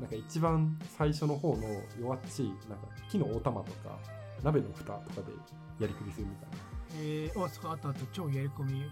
[0.00, 1.64] なんか一番最初の方の
[2.00, 3.98] 弱っちいなんか木の大玉とか
[4.42, 5.32] 鍋の蓋とかで
[5.80, 6.56] やりくりするみたいな、
[6.96, 8.72] えー、おそうあったあった超やり込み。
[8.72, 8.90] はいうん、はい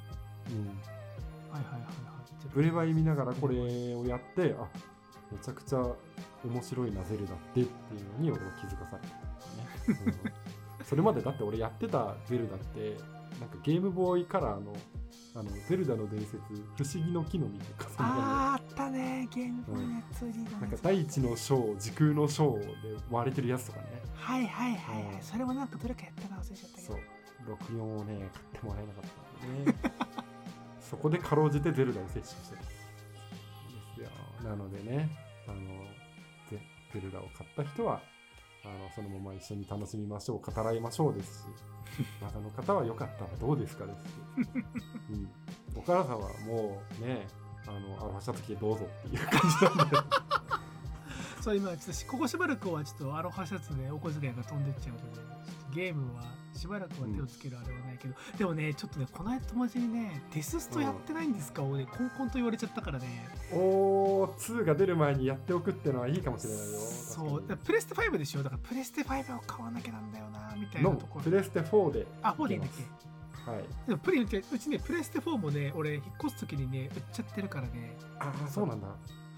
[1.54, 2.02] はいはい。
[2.52, 4.68] ブレバイ見ながらこれをやってあ
[5.30, 5.78] めちゃくちゃ
[6.44, 10.12] 面白いなゼルダってっていうのに俺は気づかされた、ね。
[10.80, 10.84] うん。
[10.84, 12.96] それまでだって俺やってたゼルダって
[13.42, 14.72] なんかゲームボーイカラーの
[15.34, 18.22] あのゼルダの伝説不思議の木の実とかそんなの
[18.52, 19.28] あったね。
[19.34, 22.68] ゲームボーイのやつ 2D のなんかやつ大地の章時空の章で
[23.10, 23.86] 割れてるやつとかね。
[24.14, 25.22] はいはいはいはい、うん。
[25.22, 26.96] それもなんかどれかやったか忘れちゃったけそう。
[27.48, 29.78] ど64をね買ってもらえなかったんでね。
[30.80, 32.62] そこでかろうじてゼルダに接種してる。
[32.62, 34.50] ですよ。
[34.50, 35.08] なのでね
[35.48, 35.56] あの
[36.50, 36.60] ゼ
[36.92, 38.02] ゼルダを買った人は
[38.64, 41.42] あのそのまま一緒に楽しみましょう語らいましょうです。
[41.42, 44.04] し中の方は良かったらどうですかです。
[44.04, 44.08] し、
[45.10, 45.28] うん、
[45.76, 47.26] お母さんはもうね
[47.66, 49.96] あのアロハシャツ着てどうぞっていう感じなんで。
[51.42, 55.31] そう今ちょっとここしばらくはちょっとアロハシャツでお小遣いが飛んでっちゃうのでちょっと
[55.74, 56.22] ゲームは
[56.54, 61.62] しばらくは手をつけるあれはないけど、でもねちょっとねこの間友達にねデスストやってないんですか？
[61.62, 63.28] をねコンコンと言われちゃったからね。
[63.52, 66.78] おー2が出る前にやっておくっていうのはいいかもしれないよ。
[66.78, 67.42] そう。
[67.42, 68.42] プレステ5でしょ？
[68.42, 70.96] だからプレステ5を買わなきゃなんだよなみたいのな。
[70.96, 73.50] ところプレステ4であ4でいいんだっけ？
[73.50, 77.96] はいでもプリンうちねプレステ4もね俺引っ越す時にね売っちゃってるからね。
[78.20, 78.88] ああそうなんだ。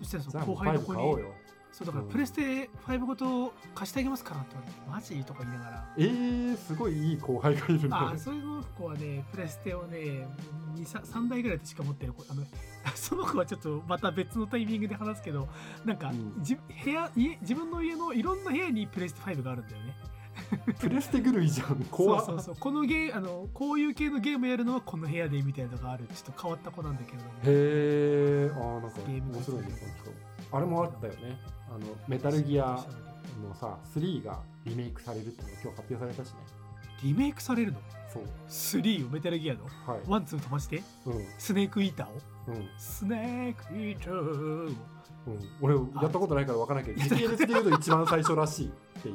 [0.03, 1.26] そしたらそう後輩の5子に買おうよ
[1.74, 2.06] そうだからう。
[2.06, 5.84] んプレステ5ごと貸してあげますからって言われてマジとか言いながら。
[5.98, 8.10] えー、すごいいい後輩がいるんだ。
[8.12, 10.28] あその子はねプレステをね
[10.76, 12.44] 3, 3台ぐらいでしか持ってる子あの
[12.94, 15.48] その子はちょっとまた別のタイミングで話すけど
[15.84, 16.34] なんか、うん。
[16.44, 19.96] じ部屋家自分の家のいろんな部屋にプレステ5があるんだよね。
[20.78, 21.84] プレステ狂いじゃん。
[21.90, 22.56] そうそうそう。
[22.56, 26.06] このゲーあのこういう系のゲームやるのはこの部屋でみたいなのがある。
[26.06, 27.30] ちょっと変わった子なんだけれども。
[27.30, 29.68] へえあーなんかゲームが面白いね
[30.54, 31.36] あれもあったよね
[31.74, 32.78] あのメタルギア
[33.42, 36.36] のさ3がリメイクされるっていうのが今日発表されたしね。
[37.02, 37.78] リメイクされるの？
[38.12, 38.22] そう。
[38.48, 39.64] 3をメタルギアの？
[39.64, 40.00] はい。
[40.06, 40.82] ワンツー飛ばして？
[41.04, 41.26] うん。
[41.36, 42.12] スネークイーターを？
[42.48, 42.68] うん。
[42.78, 44.70] スネークイーターを。
[45.26, 49.14] うん、俺やったことないから分からないけどあ時系列で言うと一番最初らしいっていう。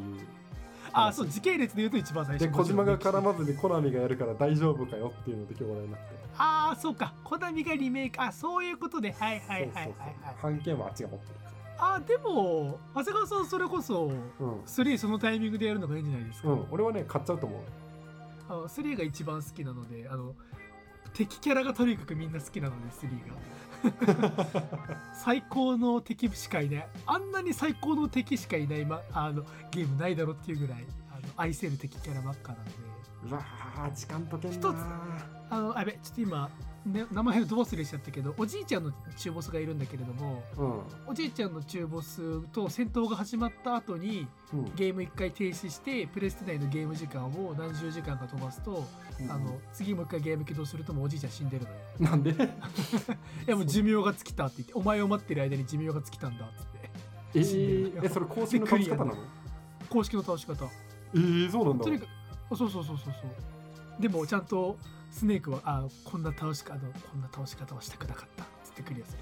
[0.91, 2.47] あそう時系列で言うと一番最初。
[2.47, 6.05] で小島が絡ままずにコナミがやるから大丈夫かよっていうので今日話題になって。
[6.37, 7.13] ああそうか。
[7.23, 8.21] コナミがリメイク。
[8.21, 9.11] あそういうことで。
[9.11, 9.85] はいはいはいはい。
[9.85, 9.95] はい
[10.41, 17.61] 版権はあっちが持ってるかあーでも長谷川さんそれこそら3そのタイミングでやるのがいいんじゃないですか、うん、うん、俺はね買っちゃうと思う。
[18.49, 20.35] あの3が一番好きなのであの
[21.13, 23.49] 敵キャラがとにかくみんな好きなので3が。
[25.15, 26.87] 最高の敵しかいない。
[27.05, 32.71] あんなに最高の敵しかいない、ま、あのゲームないだろっていうぐらいあの愛せる敵キャラばっかなので。
[33.29, 34.75] うわー時間解けんな一つ
[35.49, 36.49] あのあやべちょっと今、
[36.89, 41.11] ね、名前をど忘れしちゃったけどおじいちゃんの中ボスがいるんだけれどもうん。
[41.11, 44.75] おじいちゃんの中ボスと戦闘が始まった後にうん。
[44.75, 48.83] ゲーム1回停止してプレステ内のゲーム時間を何十時間か飛ばすと、
[49.29, 51.75] あの次もう一回ゲーム起動するともうおじいちゃん死んでるのよ。
[51.99, 52.31] なんで？
[52.33, 52.35] い
[53.45, 56.89] やもう寿命が尽きたって言ってお前を待ってる間に寿命が尽きたんだっつって。
[57.35, 57.39] え？
[57.41, 59.15] ー、えそれ公式の倒し方なの？
[59.89, 60.65] 公式の倒し方。
[61.13, 61.83] えー、そうなんだ。
[61.83, 62.09] とにかく
[62.51, 64.01] あそうそうそうそうそう。
[64.01, 64.77] でもちゃんと
[65.11, 66.85] スネークはあこんな倒し方こ
[67.17, 69.19] んな倒し方はしたくなかったっつってクリアする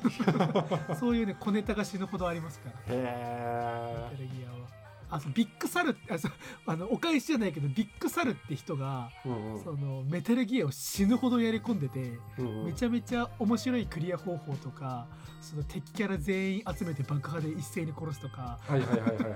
[0.96, 2.94] そういうね小ネタが死ぬほどありますから。
[2.94, 4.70] へメタルギアは。
[5.12, 6.32] あそうビッグサルあそう
[6.66, 9.64] あのお返しじゃないけどビッグサルって人がえうんうん。
[9.64, 12.64] そのメタルギアを死ぬほどやり込んでてうんうん。
[12.66, 15.06] めちゃめちゃ面白いクリア方法とか
[15.40, 19.30] その敵キャラ全員集めて爆破で一斉に殺すとかはいはいはいはいはいはい。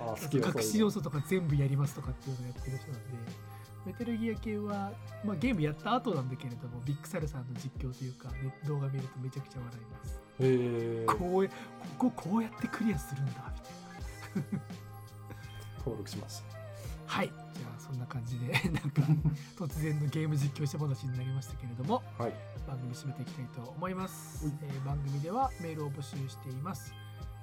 [0.00, 3.08] あ好きよ隠し要素とか全部やりますとかっていうのをやってる人なんで
[3.88, 4.92] メタルギア系は、
[5.24, 10.20] まあ、ゲームやった後なんだけれどもビッグサルさんの実況というか、ね、動画見るとめちゃくちゃ笑います。
[10.40, 11.44] へえここ
[11.96, 14.60] ここうやってクリアするんだみたいな。
[15.78, 16.58] 登録しました
[17.06, 17.28] はい。
[17.28, 19.02] じゃあそんな感じで なんか
[19.56, 22.34] 突然のゲーム実況した話になりましたけれどもはい。
[22.66, 24.44] 番組締めていきたいと思います。
[24.44, 26.92] はい、えー番組ではメールを募集しています、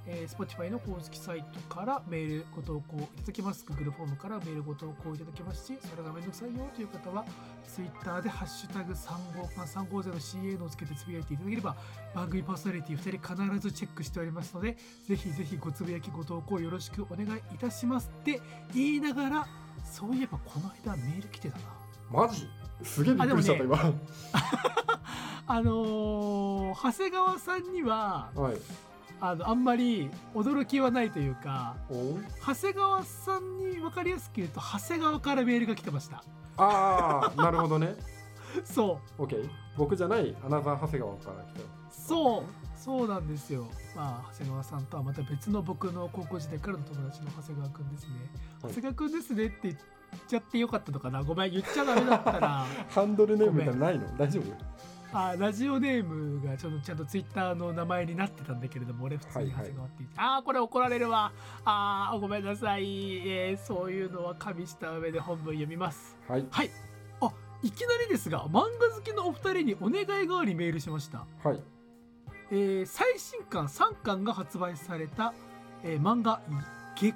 [0.08, 3.66] えー Spotify の公式サイトからメールご投稿いただけます。
[3.66, 7.26] Google フォームからメールご投稿いただけますしそれがめんどくさいよという方は
[7.68, 11.76] Twitter で「ハッシュタグ 350CA のをつけてつぶやいていただければ
[12.14, 14.78] 番組パーソナリティ2人必ずチェックしておりますので
[15.08, 18.10] ぜひぜひごつぶやきご投稿よろしくお願いいたします。
[18.22, 18.42] って
[18.74, 19.48] 言いながら
[19.84, 21.64] そういえばこの間メール来てたな。
[22.12, 22.48] マジ？
[22.84, 23.94] すげえびっくりしちゃった、あ今。
[25.48, 28.58] あのー長谷川さんにははい
[29.22, 32.18] あのあんまり驚きはないというかお？
[32.46, 36.24] 長谷川さんに分かりやすく言うと長谷川からメールが来てました。
[36.58, 37.96] ああなるほどね。
[38.64, 39.24] そう。
[39.24, 41.66] OK 僕じゃないアナザー長谷川から来たよ。
[41.90, 42.44] そう。
[42.78, 43.68] そうなんですよ。
[43.96, 48.10] まあ長谷川さんとはまた別の僕の高校時代からの友達の長谷川くんですね、
[48.62, 48.74] はい。
[48.74, 49.76] 長谷川くんですねって言っ
[50.28, 51.24] ちゃってよかったのかな。
[51.24, 52.66] ごめん言っちゃダメだったら。
[52.90, 54.18] ハンドルネームみたいなのないの？
[54.18, 54.44] 大丈夫？
[55.18, 61.32] あラジオネームがちょっとちゃんとツイッターの名前になってたんだけれども俺普通に長谷川って言って、ああこれ怒られるわ。
[61.64, 62.84] ああごめんなさい、
[63.28, 66.18] えーそういうのは加味した上で本文読みます。
[66.28, 66.46] はい。
[66.52, 66.70] はい。
[67.22, 67.32] あ
[67.64, 71.64] いきなりですが漫画好きのお二人にお願い代わりメールしました、はい。
[72.52, 75.34] えー最新刊3巻が発売された、
[75.84, 76.42] えー漫画
[76.96, 77.16] 「月光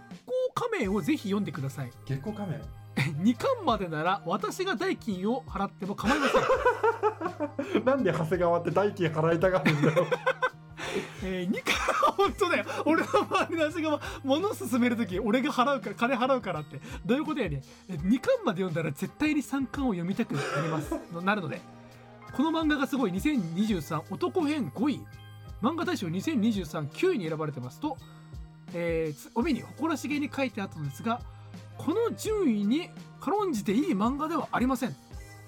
[0.53, 1.91] 仮面」をぜひ読んでください。
[2.05, 2.78] 月光仮面？
[3.21, 7.83] 2巻までなら私が代金を払っても構いません。
[7.85, 10.07] なんで長谷川って代金払いたがるんだよ。
[11.23, 11.75] えー、2巻
[12.17, 12.65] 本当だよ。
[12.85, 16.79] 俺の周りの足が物進める時俺が払うから金払うからって。
[17.05, 17.59] どういうことやねん。
[17.89, 20.99] え2巻まで読んだら絶対に3巻を読みたくなります。
[21.13, 21.61] のなるので。
[22.33, 23.11] この漫画がすごい。
[23.11, 25.05] 2023男編5位
[25.61, 27.79] 漫画大賞20239位に選ばれてます。
[27.79, 27.97] と
[28.73, 31.21] えーつ帯に誇らしげに書いてあったのですが
[31.79, 32.89] この順位に
[33.21, 34.95] 軽んじていい漫画ではありません。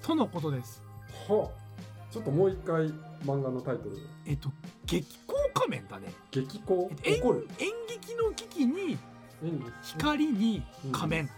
[0.00, 0.82] とのことです。
[1.28, 1.62] はあ。
[2.10, 2.86] ちょっともう一回
[3.24, 3.98] 漫画のタイトル。
[4.26, 4.50] えっと
[4.86, 6.08] 激光仮面だね。
[6.30, 6.90] 激高？
[7.04, 8.96] えっと演劇の危機に
[9.82, 11.28] 光に仮面、へ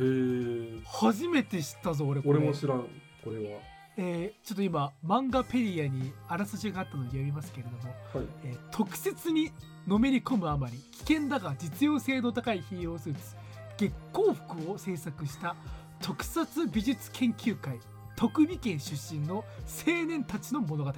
[0.00, 0.80] え。
[0.84, 2.38] 初めて知ったぞ俺これ。
[2.38, 2.86] 俺も知らん
[3.24, 3.60] これは。
[3.96, 7.78] えーちょっと今漫画ペディアにあらすじがあったので読みますけれども、
[8.14, 8.26] はい。
[8.44, 9.50] えー特設に
[9.86, 13.36] のめり込むあまり危険だが実用性の高いヒーロースーツ
[13.76, 15.56] 月光服を制作した
[16.00, 17.78] 特撮美術研究会
[18.16, 19.44] 徳美県出身の
[19.86, 20.92] 青年たちの物語。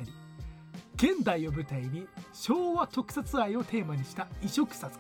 [0.97, 4.95] 現代を舞台に昭和特撮愛をテーマにした異色作。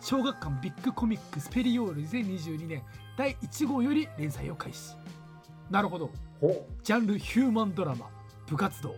[0.00, 2.82] 小学館ビッグコミックスペリオール2022年
[3.16, 4.96] 第1号より連載を開始。
[5.70, 6.10] なるほど。
[6.40, 8.08] ほジャンルヒューマンドラマ
[8.46, 8.94] 部活動。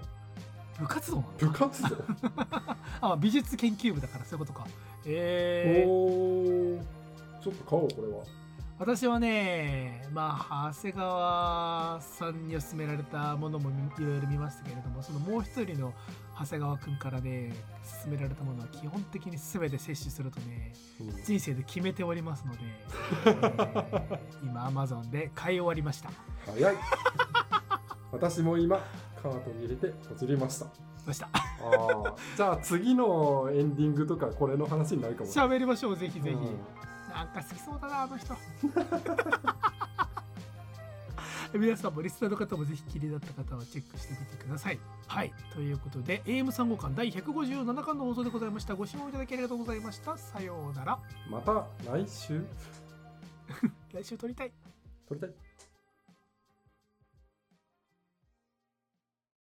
[0.79, 1.97] 部活動なの部活動？
[3.01, 4.67] あ美術研究部だからそういうことか。
[5.07, 6.98] えー、おー
[7.51, 8.25] ちょっと買おうこれは。
[8.81, 13.73] 私はねまあ長谷川さんに勧められたものもい
[14.05, 15.93] ろいろ見ましたけれどもそのもう一人の
[16.39, 17.53] 長谷川くんからね
[18.05, 21.25] 勧められたものは基本的に全て摂取するとねうん。
[21.25, 22.59] 人生で決めておりますので、
[23.27, 26.11] えー今 Amazon で買い終わりました。
[26.47, 26.77] 早い。
[28.13, 28.79] 私も今
[29.21, 30.67] カートに入れてポチりました。
[31.05, 31.29] ました？
[32.37, 35.33] じゃあ次のエンディングとかこれの話になるかもね。
[35.35, 36.59] 喋りましょうぜひぜひ、うん
[37.19, 38.33] なんか好きそうだなあの人。
[41.59, 44.79] 皆さんもリスナーの方もぜひ気になった方はチェックしてみてください。
[45.09, 45.33] はい。
[45.53, 48.77] ということで AM3 号館第157巻の放送でございました。
[48.77, 51.01] ご視聴いただきありがとうございましたさようなら。
[51.29, 52.47] また来週。
[53.93, 54.53] 来週撮りたい。
[55.09, 55.35] 撮りたい